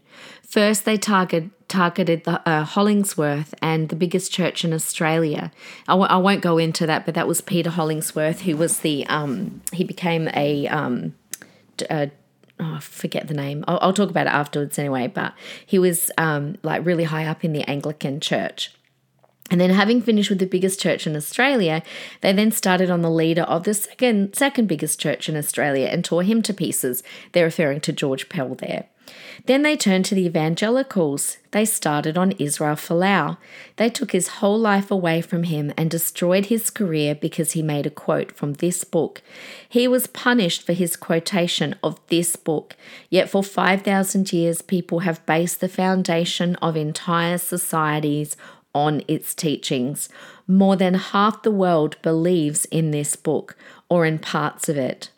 First, 0.46 0.84
they 0.84 0.96
target, 0.96 1.46
targeted 1.66 2.22
the 2.22 2.48
uh, 2.48 2.64
Hollingworth 2.64 3.54
and 3.60 3.88
the 3.88 3.96
biggest 3.96 4.30
church 4.30 4.64
in 4.64 4.72
Australia. 4.72 5.50
I 5.88 5.94
w- 5.94 6.08
I 6.08 6.16
won't 6.16 6.42
go 6.42 6.58
into 6.58 6.86
that, 6.86 7.04
but 7.04 7.16
that 7.16 7.26
was 7.26 7.40
Peter 7.40 7.70
Hollingworth, 7.70 8.42
who 8.42 8.56
was 8.56 8.78
the 8.78 9.04
um, 9.08 9.62
he 9.72 9.82
became 9.82 10.28
a 10.28 10.68
um, 10.68 11.16
uh, 11.90 12.06
oh, 12.60 12.78
forget 12.78 13.26
the 13.26 13.34
name. 13.34 13.64
I'll, 13.66 13.80
I'll, 13.82 13.92
talk 13.92 14.10
about 14.10 14.28
it 14.28 14.32
afterwards 14.32 14.78
anyway. 14.78 15.08
But 15.08 15.34
he 15.66 15.80
was 15.80 16.12
um, 16.18 16.56
like 16.62 16.86
really 16.86 17.02
high 17.02 17.26
up 17.26 17.44
in 17.44 17.52
the 17.52 17.68
Anglican 17.68 18.20
Church. 18.20 18.70
And 19.50 19.61
then, 19.61 19.70
having 19.70 20.02
finished 20.02 20.28
with 20.28 20.40
the 20.40 20.46
biggest 20.46 20.80
church 20.80 21.06
in 21.06 21.16
Australia, 21.16 21.82
they 22.20 22.32
then 22.32 22.52
started 22.52 22.90
on 22.90 23.00
the 23.00 23.11
leader 23.11 23.42
of 23.42 23.64
the 23.64 23.74
second 23.74 24.34
second 24.34 24.66
biggest 24.68 25.00
church 25.00 25.28
in 25.28 25.37
Australia 25.37 25.87
and 25.87 26.04
tore 26.04 26.22
him 26.22 26.42
to 26.42 26.52
pieces. 26.52 27.02
They're 27.32 27.46
referring 27.46 27.80
to 27.82 27.92
George 27.92 28.28
Pell 28.28 28.54
there. 28.54 28.87
Then 29.46 29.62
they 29.62 29.76
turned 29.76 30.04
to 30.06 30.14
the 30.14 30.26
evangelicals. 30.26 31.38
They 31.52 31.64
started 31.64 32.18
on 32.18 32.32
Israel 32.32 32.76
Folau. 32.76 33.38
They 33.76 33.88
took 33.88 34.12
his 34.12 34.28
whole 34.28 34.58
life 34.58 34.90
away 34.90 35.22
from 35.22 35.44
him 35.44 35.72
and 35.76 35.90
destroyed 35.90 36.46
his 36.46 36.68
career 36.68 37.14
because 37.14 37.52
he 37.52 37.62
made 37.62 37.87
a 37.87 37.90
quote 37.90 38.32
from 38.32 38.54
this 38.54 38.84
book. 38.84 39.22
He 39.66 39.88
was 39.88 40.06
punished 40.06 40.62
for 40.62 40.74
his 40.74 40.96
quotation 40.96 41.74
of 41.82 41.98
this 42.08 42.37
book. 42.37 42.76
Yet 43.08 43.30
for 43.30 43.42
5,000 43.42 44.32
years, 44.32 44.61
people 44.61 45.00
have 45.00 45.24
based 45.24 45.61
the 45.61 45.68
foundation 45.68 46.56
of 46.56 46.76
entire 46.76 47.38
societies 47.38 48.37
on 48.78 49.02
its 49.08 49.34
teachings. 49.34 50.08
More 50.46 50.76
than 50.76 50.94
half 50.94 51.42
the 51.42 51.50
world 51.50 52.00
believes 52.00 52.64
in 52.66 52.92
this 52.92 53.16
book 53.16 53.56
or 53.88 54.06
in 54.06 54.18
parts 54.18 54.68
of 54.68 54.76
it. 54.76 55.10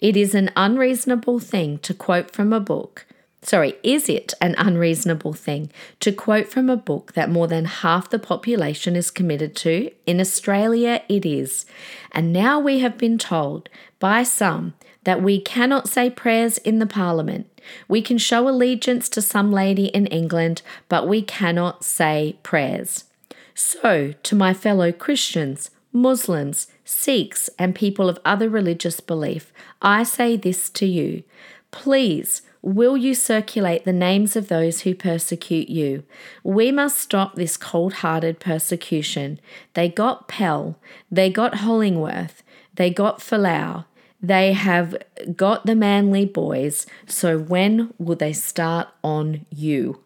It 0.00 0.16
is 0.16 0.34
an 0.34 0.50
unreasonable 0.54 1.38
thing 1.38 1.78
to 1.78 1.94
quote 1.94 2.30
from 2.30 2.52
a 2.52 2.60
book. 2.60 3.06
Sorry, 3.42 3.74
is 3.82 4.10
it 4.10 4.34
an 4.42 4.54
unreasonable 4.58 5.32
thing 5.32 5.70
to 6.00 6.12
quote 6.12 6.48
from 6.48 6.68
a 6.68 6.76
book 6.76 7.14
that 7.14 7.30
more 7.30 7.48
than 7.48 7.64
half 7.64 8.10
the 8.10 8.18
population 8.18 8.94
is 8.96 9.10
committed 9.10 9.56
to? 9.56 9.90
In 10.04 10.20
Australia, 10.20 11.02
it 11.08 11.24
is. 11.24 11.64
And 12.12 12.34
now 12.34 12.60
we 12.60 12.80
have 12.80 12.98
been 12.98 13.16
told 13.16 13.70
by 13.98 14.24
some 14.24 14.74
that 15.04 15.22
we 15.22 15.40
cannot 15.40 15.88
say 15.88 16.10
prayers 16.10 16.58
in 16.58 16.80
the 16.80 16.86
Parliament. 16.86 17.49
We 17.88 18.02
can 18.02 18.18
show 18.18 18.48
allegiance 18.48 19.08
to 19.10 19.22
some 19.22 19.52
lady 19.52 19.86
in 19.86 20.06
England, 20.06 20.62
but 20.88 21.08
we 21.08 21.22
cannot 21.22 21.84
say 21.84 22.36
prayers. 22.42 23.04
So, 23.54 24.14
to 24.22 24.34
my 24.34 24.54
fellow 24.54 24.92
Christians, 24.92 25.70
Muslims, 25.92 26.68
Sikhs, 26.84 27.50
and 27.58 27.74
people 27.74 28.08
of 28.08 28.18
other 28.24 28.48
religious 28.48 29.00
belief, 29.00 29.52
I 29.82 30.02
say 30.02 30.36
this 30.36 30.70
to 30.70 30.86
you. 30.86 31.24
Please, 31.70 32.42
will 32.62 32.96
you 32.96 33.14
circulate 33.14 33.84
the 33.84 33.92
names 33.92 34.36
of 34.36 34.48
those 34.48 34.82
who 34.82 34.94
persecute 34.94 35.68
you? 35.68 36.04
We 36.44 36.70
must 36.72 36.98
stop 36.98 37.34
this 37.34 37.56
cold 37.56 37.94
hearted 37.94 38.40
persecution. 38.40 39.40
They 39.74 39.88
got 39.88 40.28
Pell, 40.28 40.78
they 41.10 41.30
got 41.30 41.54
Hollingworth, 41.54 42.42
they 42.74 42.90
got 42.90 43.18
Folau, 43.18 43.84
they 44.22 44.52
have 44.52 44.96
got 45.34 45.66
the 45.66 45.74
manly 45.74 46.26
boys. 46.26 46.86
So 47.06 47.38
when 47.38 47.94
will 47.98 48.16
they 48.16 48.32
start 48.32 48.88
on 49.02 49.46
you? 49.50 50.00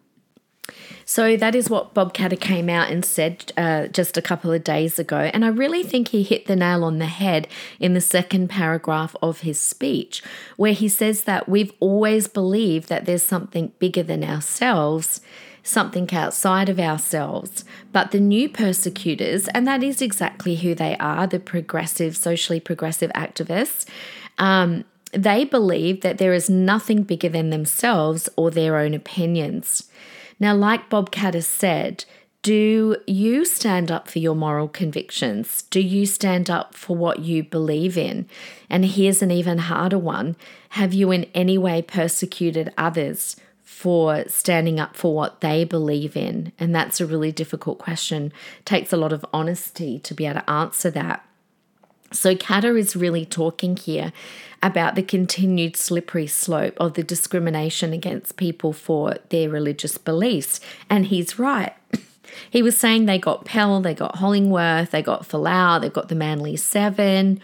So 1.04 1.36
that 1.36 1.54
is 1.54 1.68
what 1.68 1.92
Bob 1.92 2.14
Katter 2.14 2.40
came 2.40 2.70
out 2.70 2.90
and 2.90 3.04
said 3.04 3.52
uh, 3.56 3.88
just 3.88 4.16
a 4.16 4.22
couple 4.22 4.52
of 4.52 4.64
days 4.64 4.98
ago. 4.98 5.30
And 5.34 5.44
I 5.44 5.48
really 5.48 5.82
think 5.82 6.08
he 6.08 6.22
hit 6.22 6.46
the 6.46 6.56
nail 6.56 6.84
on 6.84 6.98
the 6.98 7.06
head 7.06 7.46
in 7.78 7.92
the 7.92 8.00
second 8.00 8.48
paragraph 8.48 9.14
of 9.22 9.40
his 9.40 9.60
speech, 9.60 10.22
where 10.56 10.72
he 10.72 10.88
says 10.88 11.24
that 11.24 11.48
we've 11.48 11.72
always 11.80 12.28
believed 12.28 12.88
that 12.88 13.04
there's 13.04 13.22
something 13.22 13.72
bigger 13.78 14.02
than 14.02 14.24
ourselves 14.24 15.20
something 15.64 16.12
outside 16.14 16.68
of 16.68 16.78
ourselves. 16.78 17.64
But 17.90 18.12
the 18.12 18.20
new 18.20 18.48
persecutors, 18.48 19.48
and 19.48 19.66
that 19.66 19.82
is 19.82 20.00
exactly 20.00 20.56
who 20.56 20.74
they 20.74 20.96
are 20.98 21.26
the 21.26 21.40
progressive, 21.40 22.16
socially 22.16 22.60
progressive 22.60 23.10
activists, 23.12 23.86
um, 24.38 24.84
they 25.12 25.44
believe 25.44 26.02
that 26.02 26.18
there 26.18 26.32
is 26.32 26.50
nothing 26.50 27.02
bigger 27.02 27.28
than 27.28 27.50
themselves 27.50 28.28
or 28.36 28.50
their 28.50 28.76
own 28.76 28.94
opinions. 28.94 29.90
Now, 30.38 30.54
like 30.54 30.90
Bob 30.90 31.10
Katter 31.10 31.42
said, 31.42 32.04
do 32.42 32.98
you 33.06 33.46
stand 33.46 33.90
up 33.90 34.06
for 34.06 34.18
your 34.18 34.34
moral 34.34 34.68
convictions? 34.68 35.62
Do 35.70 35.80
you 35.80 36.04
stand 36.04 36.50
up 36.50 36.74
for 36.74 36.94
what 36.94 37.20
you 37.20 37.42
believe 37.42 37.96
in? 37.96 38.28
And 38.68 38.84
here's 38.84 39.22
an 39.22 39.30
even 39.30 39.56
harder 39.56 39.98
one 39.98 40.36
Have 40.70 40.92
you 40.92 41.10
in 41.10 41.24
any 41.34 41.56
way 41.56 41.80
persecuted 41.80 42.70
others 42.76 43.36
for 43.64 44.24
standing 44.28 44.78
up 44.78 44.94
for 44.94 45.14
what 45.14 45.40
they 45.40 45.64
believe 45.64 46.16
in? 46.16 46.52
And 46.58 46.74
that's 46.74 47.00
a 47.00 47.06
really 47.06 47.32
difficult 47.32 47.78
question. 47.78 48.32
It 48.60 48.66
takes 48.66 48.92
a 48.92 48.96
lot 48.96 49.12
of 49.12 49.24
honesty 49.32 49.98
to 50.00 50.14
be 50.14 50.26
able 50.26 50.40
to 50.40 50.50
answer 50.50 50.90
that. 50.90 51.26
So, 52.12 52.36
Katter 52.36 52.78
is 52.78 52.94
really 52.94 53.26
talking 53.26 53.76
here 53.76 54.12
about 54.62 54.94
the 54.94 55.02
continued 55.02 55.76
slippery 55.76 56.28
slope 56.28 56.74
of 56.78 56.94
the 56.94 57.02
discrimination 57.02 57.92
against 57.92 58.36
people 58.36 58.72
for 58.72 59.16
their 59.30 59.50
religious 59.50 59.98
beliefs. 59.98 60.60
And 60.88 61.06
he's 61.06 61.38
right. 61.38 61.74
He 62.50 62.62
was 62.62 62.76
saying 62.76 63.06
they 63.06 63.18
got 63.18 63.44
Pell, 63.44 63.80
they 63.80 63.94
got 63.94 64.16
Hollingworth, 64.16 64.90
they 64.90 65.02
got 65.02 65.28
Folau, 65.28 65.80
they've 65.80 65.92
got 65.92 66.08
the 66.08 66.16
Manly 66.16 66.56
Seven. 66.56 67.40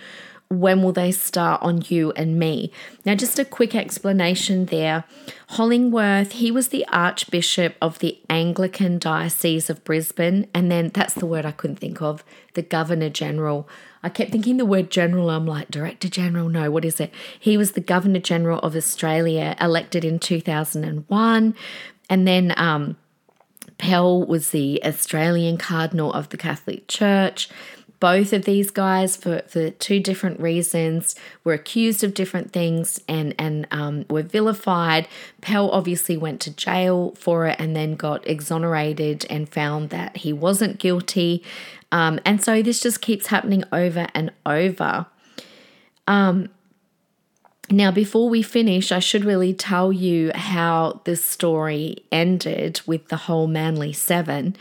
When 0.50 0.82
will 0.82 0.92
they 0.92 1.12
start 1.12 1.62
on 1.62 1.84
you 1.88 2.10
and 2.12 2.38
me? 2.38 2.72
Now, 3.04 3.14
just 3.14 3.38
a 3.38 3.44
quick 3.44 3.74
explanation 3.74 4.66
there. 4.66 5.04
Hollingworth, 5.50 6.32
he 6.32 6.50
was 6.50 6.68
the 6.68 6.86
Archbishop 6.88 7.76
of 7.80 8.00
the 8.00 8.18
Anglican 8.28 8.98
Diocese 8.98 9.70
of 9.70 9.84
Brisbane, 9.84 10.48
and 10.52 10.70
then 10.70 10.90
that's 10.92 11.14
the 11.14 11.26
word 11.26 11.46
I 11.46 11.52
couldn't 11.52 11.76
think 11.76 12.02
of, 12.02 12.24
the 12.54 12.62
Governor 12.62 13.10
General 13.10 13.68
I 14.02 14.08
kept 14.08 14.32
thinking 14.32 14.56
the 14.56 14.64
word 14.64 14.90
general. 14.90 15.30
I'm 15.30 15.46
like, 15.46 15.70
Director 15.70 16.08
General? 16.08 16.48
No, 16.48 16.70
what 16.70 16.84
is 16.84 17.00
it? 17.00 17.12
He 17.38 17.56
was 17.56 17.72
the 17.72 17.80
Governor 17.80 18.20
General 18.20 18.58
of 18.60 18.74
Australia, 18.74 19.56
elected 19.60 20.04
in 20.04 20.18
2001. 20.18 21.54
And 22.08 22.26
then 22.26 22.54
um, 22.56 22.96
Pell 23.76 24.24
was 24.24 24.50
the 24.50 24.82
Australian 24.84 25.58
Cardinal 25.58 26.12
of 26.12 26.30
the 26.30 26.38
Catholic 26.38 26.88
Church. 26.88 27.50
Both 28.00 28.32
of 28.32 28.46
these 28.46 28.70
guys, 28.70 29.14
for, 29.14 29.42
for 29.46 29.70
two 29.70 30.00
different 30.00 30.40
reasons, 30.40 31.14
were 31.44 31.52
accused 31.52 32.02
of 32.02 32.14
different 32.14 32.50
things 32.52 32.98
and, 33.06 33.34
and 33.38 33.66
um, 33.70 34.06
were 34.08 34.22
vilified. 34.22 35.06
Pell 35.42 35.70
obviously 35.70 36.16
went 36.16 36.40
to 36.40 36.50
jail 36.50 37.14
for 37.18 37.46
it 37.46 37.56
and 37.60 37.76
then 37.76 37.96
got 37.96 38.26
exonerated 38.26 39.26
and 39.28 39.48
found 39.48 39.90
that 39.90 40.16
he 40.18 40.32
wasn't 40.32 40.78
guilty. 40.78 41.44
Um, 41.92 42.18
and 42.24 42.42
so 42.42 42.62
this 42.62 42.80
just 42.80 43.02
keeps 43.02 43.26
happening 43.26 43.64
over 43.70 44.06
and 44.14 44.32
over. 44.46 45.06
Um, 46.06 46.48
now, 47.70 47.92
before 47.92 48.28
we 48.28 48.42
finish, 48.42 48.90
I 48.90 48.98
should 48.98 49.24
really 49.24 49.54
tell 49.54 49.92
you 49.92 50.32
how 50.34 51.02
this 51.04 51.24
story 51.24 51.98
ended 52.10 52.80
with 52.84 53.08
the 53.08 53.16
whole 53.16 53.46
Manly 53.46 53.92
Seven. 53.92 54.56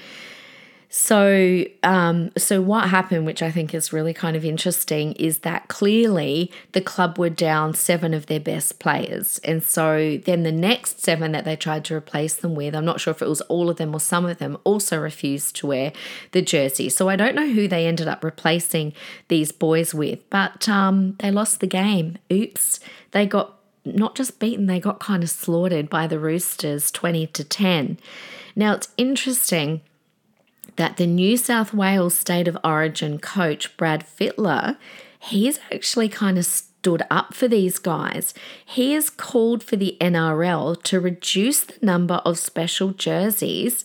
So, 0.91 1.65
um, 1.83 2.31
so 2.35 2.63
what 2.63 2.89
happened, 2.89 3.27
which 3.27 3.43
I 3.43 3.51
think 3.51 3.75
is 3.75 3.93
really 3.93 4.13
kind 4.13 4.35
of 4.35 4.43
interesting, 4.43 5.13
is 5.13 5.39
that 5.39 5.67
clearly 5.67 6.51
the 6.71 6.81
club 6.81 7.19
were 7.19 7.29
down 7.29 7.75
seven 7.75 8.11
of 8.11 8.25
their 8.25 8.39
best 8.39 8.79
players, 8.79 9.39
and 9.43 9.61
so 9.63 10.17
then 10.25 10.41
the 10.41 10.51
next 10.51 10.99
seven 11.01 11.31
that 11.33 11.45
they 11.45 11.55
tried 11.55 11.85
to 11.85 11.95
replace 11.95 12.33
them 12.33 12.55
with, 12.55 12.73
I'm 12.73 12.85
not 12.85 12.99
sure 12.99 13.11
if 13.11 13.21
it 13.21 13.29
was 13.29 13.41
all 13.41 13.69
of 13.69 13.77
them 13.77 13.93
or 13.93 13.99
some 13.99 14.25
of 14.25 14.39
them, 14.39 14.57
also 14.63 14.97
refused 14.97 15.55
to 15.57 15.67
wear 15.67 15.93
the 16.31 16.41
jersey. 16.41 16.89
So 16.89 17.07
I 17.07 17.15
don't 17.15 17.35
know 17.35 17.49
who 17.49 17.67
they 17.67 17.85
ended 17.85 18.07
up 18.07 18.23
replacing 18.23 18.93
these 19.27 19.51
boys 19.51 19.93
with, 19.93 20.27
but 20.31 20.67
um, 20.67 21.15
they 21.19 21.29
lost 21.29 21.59
the 21.59 21.67
game. 21.67 22.17
Oops, 22.33 22.79
they 23.11 23.27
got 23.27 23.59
not 23.85 24.15
just 24.15 24.39
beaten, 24.39 24.65
they 24.65 24.79
got 24.79 24.99
kind 24.99 25.21
of 25.21 25.29
slaughtered 25.29 25.87
by 25.87 26.07
the 26.07 26.17
Roosters, 26.17 26.89
twenty 26.89 27.27
to 27.27 27.43
ten. 27.43 27.99
Now 28.55 28.73
it's 28.73 28.89
interesting 28.97 29.81
that 30.79 30.95
the 30.95 31.05
New 31.05 31.35
South 31.35 31.73
Wales 31.73 32.17
State 32.17 32.47
of 32.47 32.57
Origin 32.63 33.19
coach, 33.19 33.75
Brad 33.75 34.05
Fittler, 34.07 34.77
he's 35.19 35.59
actually 35.73 36.07
kind 36.07 36.37
of 36.37 36.45
stood 36.45 37.03
up 37.11 37.33
for 37.33 37.49
these 37.49 37.79
guys. 37.79 38.33
He 38.65 38.93
has 38.93 39.09
called 39.09 39.61
for 39.61 39.75
the 39.75 39.97
NRL 39.99 40.81
to 40.83 41.01
reduce 41.01 41.65
the 41.65 41.85
number 41.85 42.21
of 42.23 42.39
special 42.39 42.91
jerseys 42.91 43.83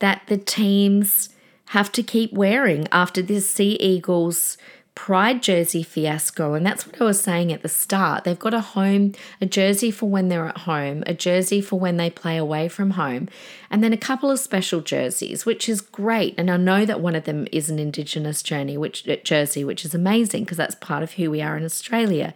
that 0.00 0.22
the 0.26 0.36
teams 0.36 1.28
have 1.66 1.92
to 1.92 2.02
keep 2.02 2.32
wearing 2.32 2.88
after 2.90 3.22
this 3.22 3.48
Sea 3.48 3.76
Eagles 3.78 4.58
pride 4.94 5.42
jersey 5.42 5.82
fiasco. 5.82 6.54
And 6.54 6.66
that's 6.66 6.86
what 6.86 7.00
I 7.00 7.04
was 7.04 7.20
saying 7.20 7.52
at 7.52 7.62
the 7.62 7.68
start. 7.68 8.24
They've 8.24 8.38
got 8.38 8.54
a 8.54 8.60
home, 8.60 9.12
a 9.40 9.46
jersey 9.46 9.90
for 9.90 10.08
when 10.08 10.28
they're 10.28 10.48
at 10.48 10.58
home, 10.58 11.02
a 11.06 11.14
jersey 11.14 11.60
for 11.60 11.78
when 11.78 11.96
they 11.96 12.10
play 12.10 12.36
away 12.36 12.68
from 12.68 12.90
home, 12.90 13.28
and 13.70 13.82
then 13.82 13.92
a 13.92 13.98
couple 13.98 14.30
of 14.30 14.38
special 14.38 14.80
jerseys, 14.80 15.46
which 15.46 15.68
is 15.68 15.80
great. 15.80 16.34
And 16.36 16.50
I 16.50 16.56
know 16.56 16.84
that 16.84 17.00
one 17.00 17.14
of 17.14 17.24
them 17.24 17.46
is 17.52 17.70
an 17.70 17.78
Indigenous 17.78 18.42
journey, 18.42 18.76
which 18.76 19.06
jersey, 19.24 19.64
which 19.64 19.84
is 19.84 19.94
amazing 19.94 20.44
because 20.44 20.58
that's 20.58 20.74
part 20.76 21.02
of 21.02 21.12
who 21.12 21.30
we 21.30 21.40
are 21.40 21.56
in 21.56 21.64
Australia. 21.64 22.34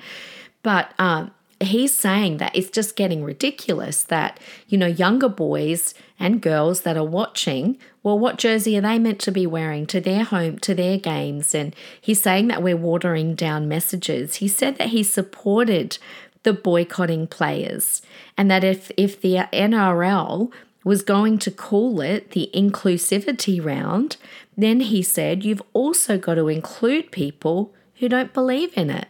But 0.62 0.92
um, 0.98 1.30
he's 1.60 1.94
saying 1.94 2.36
that 2.38 2.54
it's 2.54 2.70
just 2.70 2.96
getting 2.96 3.24
ridiculous 3.24 4.02
that, 4.04 4.38
you 4.68 4.76
know, 4.76 4.86
younger 4.86 5.28
boys 5.28 5.94
and 6.18 6.42
girls 6.42 6.82
that 6.82 6.96
are 6.96 7.04
watching, 7.04 7.78
well, 8.02 8.18
what 8.18 8.38
jersey 8.38 8.76
are 8.76 8.82
they 8.82 8.98
meant 8.98 9.20
to 9.20 9.32
be 9.32 9.46
wearing 9.46 9.86
to 9.86 10.00
their 10.00 10.24
home, 10.24 10.58
to 10.60 10.74
their 10.74 10.98
games? 10.98 11.54
And 11.54 11.74
he's 12.00 12.20
saying 12.20 12.48
that 12.48 12.62
we're 12.62 12.76
watering 12.76 13.34
down 13.34 13.68
messages. 13.68 14.36
He 14.36 14.48
said 14.48 14.76
that 14.78 14.88
he 14.88 15.02
supported 15.02 15.98
the 16.42 16.52
boycotting 16.52 17.26
players 17.26 18.02
and 18.36 18.50
that 18.50 18.62
if, 18.62 18.90
if 18.96 19.20
the 19.20 19.34
NRL 19.52 20.52
was 20.84 21.02
going 21.02 21.38
to 21.38 21.50
call 21.50 22.00
it 22.00 22.30
the 22.30 22.48
inclusivity 22.54 23.64
round, 23.64 24.16
then 24.56 24.80
he 24.80 25.02
said 25.02 25.44
you've 25.44 25.62
also 25.72 26.16
got 26.16 26.34
to 26.34 26.48
include 26.48 27.10
people 27.10 27.74
who 27.96 28.08
don't 28.08 28.32
believe 28.32 28.76
in 28.76 28.90
it. 28.90 29.08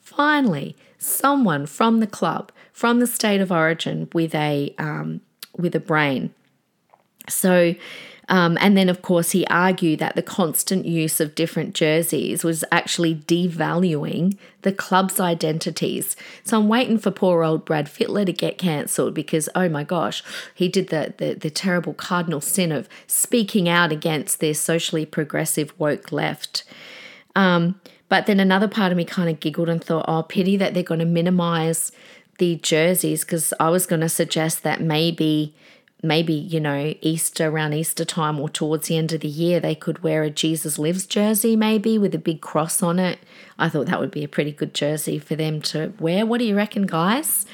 Finally, 0.00 0.74
someone 0.98 1.66
from 1.66 2.00
the 2.00 2.06
club, 2.06 2.52
from 2.72 3.00
the 3.00 3.06
state 3.06 3.40
of 3.40 3.50
origin, 3.52 4.08
with 4.12 4.34
a 4.34 4.74
um, 4.78 5.20
with 5.56 5.74
a 5.74 5.80
brain. 5.80 6.32
So, 7.28 7.74
um, 8.28 8.58
and 8.60 8.76
then 8.76 8.88
of 8.88 9.02
course 9.02 9.30
he 9.30 9.46
argued 9.46 9.98
that 10.00 10.16
the 10.16 10.22
constant 10.22 10.86
use 10.86 11.20
of 11.20 11.34
different 11.34 11.74
jerseys 11.74 12.44
was 12.44 12.64
actually 12.70 13.16
devaluing 13.16 14.36
the 14.62 14.72
club's 14.72 15.20
identities. 15.20 16.16
So 16.44 16.58
I'm 16.58 16.68
waiting 16.68 16.98
for 16.98 17.10
poor 17.10 17.42
old 17.42 17.64
Brad 17.64 17.86
Fittler 17.86 18.26
to 18.26 18.32
get 18.32 18.58
cancelled 18.58 19.14
because 19.14 19.48
oh 19.54 19.68
my 19.68 19.84
gosh, 19.84 20.22
he 20.54 20.68
did 20.68 20.88
the, 20.88 21.14
the 21.16 21.34
the 21.34 21.50
terrible 21.50 21.94
cardinal 21.94 22.40
sin 22.40 22.72
of 22.72 22.88
speaking 23.06 23.68
out 23.68 23.92
against 23.92 24.40
their 24.40 24.54
socially 24.54 25.06
progressive 25.06 25.72
woke 25.78 26.12
left. 26.12 26.64
Um, 27.36 27.80
But 28.08 28.26
then 28.26 28.40
another 28.40 28.68
part 28.68 28.92
of 28.92 28.96
me 28.96 29.04
kind 29.04 29.28
of 29.28 29.40
giggled 29.40 29.68
and 29.68 29.82
thought, 29.82 30.06
oh, 30.08 30.22
pity 30.22 30.56
that 30.56 30.74
they're 30.74 30.82
going 30.82 31.00
to 31.00 31.06
minimize 31.06 31.92
the 32.38 32.56
jerseys 32.56 33.24
because 33.24 33.52
I 33.60 33.68
was 33.68 33.86
going 33.86 34.00
to 34.00 34.08
suggest 34.08 34.62
that 34.62 34.80
maybe 34.80 35.54
maybe 36.00 36.32
you 36.32 36.60
know 36.60 36.94
easter 37.00 37.48
around 37.48 37.72
easter 37.72 38.04
time 38.04 38.38
or 38.38 38.48
towards 38.48 38.86
the 38.86 38.96
end 38.96 39.12
of 39.12 39.20
the 39.20 39.26
year 39.26 39.58
they 39.58 39.74
could 39.74 40.00
wear 40.00 40.22
a 40.22 40.30
jesus 40.30 40.78
lives 40.78 41.04
jersey 41.04 41.56
maybe 41.56 41.98
with 41.98 42.14
a 42.14 42.18
big 42.18 42.40
cross 42.40 42.82
on 42.84 43.00
it. 43.00 43.18
I 43.58 43.68
thought 43.68 43.86
that 43.86 43.98
would 43.98 44.12
be 44.12 44.22
a 44.22 44.28
pretty 44.28 44.52
good 44.52 44.74
jersey 44.74 45.18
for 45.18 45.34
them 45.34 45.60
to 45.62 45.92
wear. 45.98 46.24
What 46.24 46.38
do 46.38 46.44
you 46.44 46.54
reckon 46.54 46.86
guys? 46.86 47.44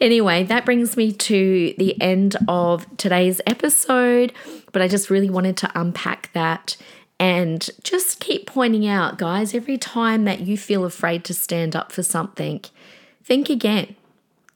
Anyway 0.00 0.44
that 0.44 0.64
brings 0.64 0.96
me 0.96 1.12
to 1.12 1.74
the 1.76 2.00
end 2.00 2.36
of 2.48 2.86
today's 2.96 3.42
episode 3.46 4.32
but 4.72 4.80
i 4.80 4.88
just 4.88 5.10
really 5.10 5.30
wanted 5.30 5.56
to 5.58 5.70
unpack 5.78 6.30
that 6.32 6.76
and 7.18 7.70
just 7.82 8.20
keep 8.20 8.46
pointing 8.46 8.86
out 8.86 9.18
guys 9.18 9.54
every 9.54 9.78
time 9.78 10.24
that 10.24 10.40
you 10.40 10.56
feel 10.58 10.84
afraid 10.84 11.24
to 11.24 11.34
stand 11.34 11.74
up 11.76 11.92
for 11.92 12.02
something 12.02 12.60
think 13.22 13.48
again 13.48 13.94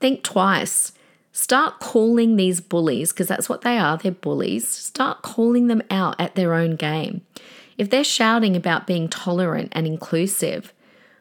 think 0.00 0.22
twice 0.22 0.92
Start 1.38 1.78
calling 1.78 2.34
these 2.34 2.60
bullies, 2.60 3.12
because 3.12 3.28
that's 3.28 3.48
what 3.48 3.60
they 3.60 3.78
are, 3.78 3.96
they're 3.96 4.10
bullies. 4.10 4.66
Start 4.66 5.22
calling 5.22 5.68
them 5.68 5.82
out 5.88 6.16
at 6.18 6.34
their 6.34 6.52
own 6.52 6.74
game. 6.74 7.20
If 7.76 7.90
they're 7.90 8.02
shouting 8.02 8.56
about 8.56 8.88
being 8.88 9.08
tolerant 9.08 9.68
and 9.70 9.86
inclusive, 9.86 10.72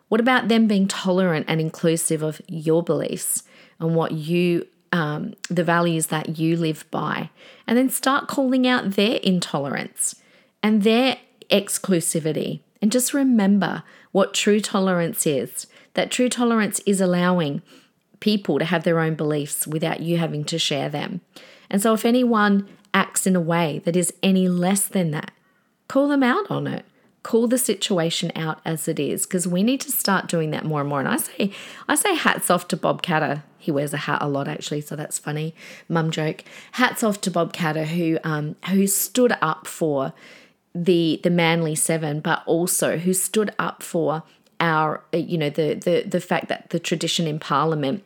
what 0.08 0.20
about 0.20 0.48
them 0.48 0.68
being 0.68 0.88
tolerant 0.88 1.46
and 1.48 1.62
inclusive 1.62 2.24
of 2.24 2.42
your 2.48 2.82
beliefs 2.82 3.44
and 3.80 3.94
what 3.94 4.12
you, 4.12 4.66
um, 4.92 5.36
the 5.52 5.64
values 5.64 6.08
that 6.08 6.40
you 6.40 6.58
live 6.58 6.90
by? 6.90 7.30
And 7.68 7.78
then 7.78 7.92
start 7.92 8.28
calling 8.28 8.66
out 8.66 8.94
their 8.94 9.18
intolerance 9.18 10.16
and 10.64 10.82
their 10.82 11.18
exclusivity. 11.50 12.62
And 12.82 12.92
just 12.92 13.14
remember 13.14 13.84
what 14.12 14.34
true 14.34 14.60
tolerance 14.60 15.26
is 15.26 15.68
that 15.94 16.12
true 16.12 16.30
tolerance 16.30 16.80
is 16.86 17.02
allowing 17.02 17.62
people 18.20 18.60
to 18.60 18.66
have 18.66 18.84
their 18.84 19.00
own 19.00 19.16
beliefs 19.16 19.68
without 19.68 20.00
you 20.00 20.18
having 20.18 20.44
to 20.46 20.60
share 20.60 20.90
them. 20.90 21.22
And 21.70 21.82
so, 21.82 21.94
if 21.94 22.06
anyone 22.06 22.68
acts 22.94 23.28
in 23.28 23.36
a 23.36 23.42
way 23.42 23.82
that 23.86 23.96
is 23.96 24.14
any 24.24 24.48
less 24.48 24.88
than 24.88 25.12
that, 25.12 25.32
call 25.88 26.08
them 26.08 26.24
out 26.24 26.50
on 26.50 26.68
it. 26.68 26.86
Call 27.24 27.48
the 27.48 27.58
situation 27.58 28.32
out 28.36 28.62
as 28.64 28.88
it 28.88 29.00
is, 29.00 29.26
because 29.26 29.48
we 29.48 29.62
need 29.62 29.82
to 29.82 29.92
start 29.92 30.28
doing 30.28 30.52
that 30.52 30.64
more 30.64 30.80
and 30.80 30.90
more. 30.90 31.00
And 31.00 31.10
I 31.10 31.18
say, 31.18 31.52
I 31.88 31.96
say, 31.96 32.16
hats 32.16 32.50
off 32.50 32.68
to 32.70 32.78
Bob 32.78 33.02
Katter. 33.02 33.44
He 33.58 33.72
wears 33.72 33.94
a 33.94 33.98
hat 33.98 34.20
a 34.22 34.30
lot, 34.30 34.48
actually, 34.48 34.82
so 34.82 34.96
that's 34.96 35.20
funny. 35.20 35.54
Mum 35.90 36.10
joke. 36.10 36.44
Hats 36.74 37.04
off 37.04 37.20
to 37.22 37.32
Bob 37.32 37.54
Katter, 37.54 37.86
who 37.86 38.18
um, 38.24 38.56
who 38.70 38.88
stood 38.88 39.36
up 39.42 39.68
for 39.68 40.14
the 40.84 41.20
the 41.24 41.30
Manly 41.30 41.76
Seven, 41.76 42.20
but 42.20 42.44
also 42.46 42.98
who 42.98 43.14
stood 43.14 43.54
up 43.58 43.82
for 43.82 44.24
our, 44.60 45.04
uh, 45.14 45.18
you 45.18 45.38
know, 45.38 45.50
the 45.50 45.74
the 45.76 46.04
the 46.08 46.22
fact 46.22 46.48
that 46.50 46.70
the 46.70 46.80
tradition 46.80 47.28
in 47.28 47.40
Parliament 47.40 48.04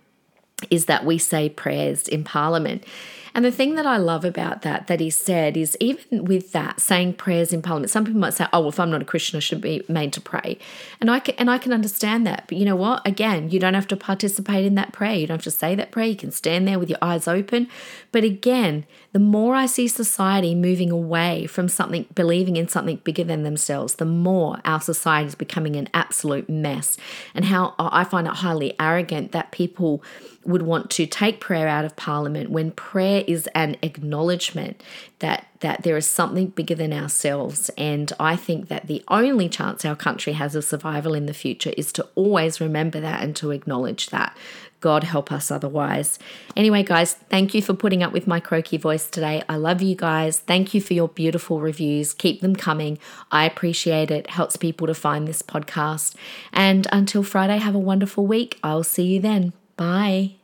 is 0.69 0.85
that 0.85 1.05
we 1.05 1.17
say 1.17 1.49
prayers 1.49 2.07
in 2.07 2.23
Parliament. 2.23 2.83
And 3.33 3.45
the 3.45 3.51
thing 3.51 3.75
that 3.75 3.85
I 3.85 3.97
love 3.97 4.25
about 4.25 4.61
that, 4.63 4.87
that 4.87 4.99
he 4.99 5.09
said, 5.09 5.55
is 5.55 5.77
even 5.79 6.25
with 6.25 6.51
that, 6.51 6.79
saying 6.79 7.13
prayers 7.13 7.53
in 7.53 7.61
Parliament, 7.61 7.91
some 7.91 8.05
people 8.05 8.19
might 8.19 8.33
say, 8.33 8.47
oh, 8.51 8.61
well, 8.61 8.69
if 8.69 8.79
I'm 8.79 8.91
not 8.91 9.01
a 9.01 9.05
Christian, 9.05 9.37
I 9.37 9.39
shouldn't 9.39 9.63
be 9.63 9.83
made 9.87 10.13
to 10.13 10.21
pray. 10.21 10.57
And 10.99 11.09
I 11.09 11.19
can, 11.19 11.35
and 11.37 11.49
I 11.49 11.57
can 11.57 11.73
understand 11.73 12.27
that. 12.27 12.45
But 12.47 12.57
you 12.57 12.65
know 12.65 12.75
what? 12.75 13.05
Again, 13.07 13.49
you 13.49 13.59
don't 13.59 13.73
have 13.73 13.87
to 13.87 13.97
participate 13.97 14.65
in 14.65 14.75
that 14.75 14.91
prayer. 14.91 15.15
You 15.15 15.27
don't 15.27 15.37
have 15.37 15.43
to 15.43 15.51
say 15.51 15.75
that 15.75 15.91
prayer. 15.91 16.07
You 16.07 16.15
can 16.15 16.31
stand 16.31 16.67
there 16.67 16.79
with 16.79 16.89
your 16.89 16.99
eyes 17.01 17.27
open. 17.27 17.67
But 18.11 18.23
again, 18.23 18.85
the 19.13 19.19
more 19.19 19.55
I 19.55 19.65
see 19.65 19.87
society 19.87 20.55
moving 20.55 20.91
away 20.91 21.45
from 21.47 21.69
something, 21.69 22.05
believing 22.13 22.55
in 22.55 22.67
something 22.67 22.97
bigger 22.97 23.23
than 23.23 23.43
themselves, 23.43 23.95
the 23.95 24.05
more 24.05 24.59
our 24.65 24.81
society 24.81 25.27
is 25.27 25.35
becoming 25.35 25.75
an 25.75 25.89
absolute 25.93 26.49
mess. 26.49 26.97
And 27.33 27.45
how 27.45 27.75
I 27.79 28.03
find 28.03 28.27
it 28.27 28.33
highly 28.33 28.73
arrogant 28.79 29.31
that 29.31 29.51
people 29.51 30.03
would 30.43 30.63
want 30.63 30.89
to 30.89 31.05
take 31.05 31.39
prayer 31.39 31.67
out 31.67 31.85
of 31.85 31.95
parliament 31.95 32.49
when 32.49 32.71
prayer 32.71 33.20
is 33.27 33.47
an 33.55 33.77
acknowledgement 33.81 34.81
that 35.19 35.47
that 35.59 35.83
there 35.83 35.97
is 35.97 36.07
something 36.07 36.47
bigger 36.47 36.75
than 36.75 36.93
ourselves 36.93 37.69
and 37.77 38.13
i 38.19 38.35
think 38.35 38.67
that 38.67 38.87
the 38.87 39.03
only 39.07 39.47
chance 39.47 39.85
our 39.85 39.95
country 39.95 40.33
has 40.33 40.55
of 40.55 40.63
survival 40.63 41.13
in 41.13 41.25
the 41.25 41.33
future 41.33 41.73
is 41.77 41.91
to 41.91 42.07
always 42.15 42.59
remember 42.59 42.99
that 42.99 43.23
and 43.23 43.35
to 43.35 43.51
acknowledge 43.51 44.09
that 44.09 44.35
God 44.81 45.03
help 45.03 45.31
us 45.31 45.51
otherwise. 45.51 46.19
Anyway, 46.57 46.83
guys, 46.83 47.13
thank 47.13 47.53
you 47.53 47.61
for 47.61 47.73
putting 47.73 48.03
up 48.03 48.11
with 48.11 48.27
my 48.27 48.39
croaky 48.39 48.77
voice 48.77 49.09
today. 49.09 49.43
I 49.47 49.55
love 49.55 49.81
you 49.81 49.95
guys. 49.95 50.39
Thank 50.39 50.73
you 50.73 50.81
for 50.81 50.93
your 50.93 51.07
beautiful 51.07 51.61
reviews. 51.61 52.13
Keep 52.13 52.41
them 52.41 52.55
coming. 52.55 52.97
I 53.31 53.45
appreciate 53.45 54.11
it. 54.11 54.31
Helps 54.31 54.57
people 54.57 54.87
to 54.87 54.95
find 54.95 55.27
this 55.27 55.43
podcast. 55.43 56.15
And 56.51 56.87
until 56.91 57.23
Friday, 57.23 57.57
have 57.57 57.75
a 57.75 57.79
wonderful 57.79 58.25
week. 58.25 58.59
I'll 58.63 58.83
see 58.83 59.05
you 59.05 59.21
then. 59.21 59.53
Bye. 59.77 60.40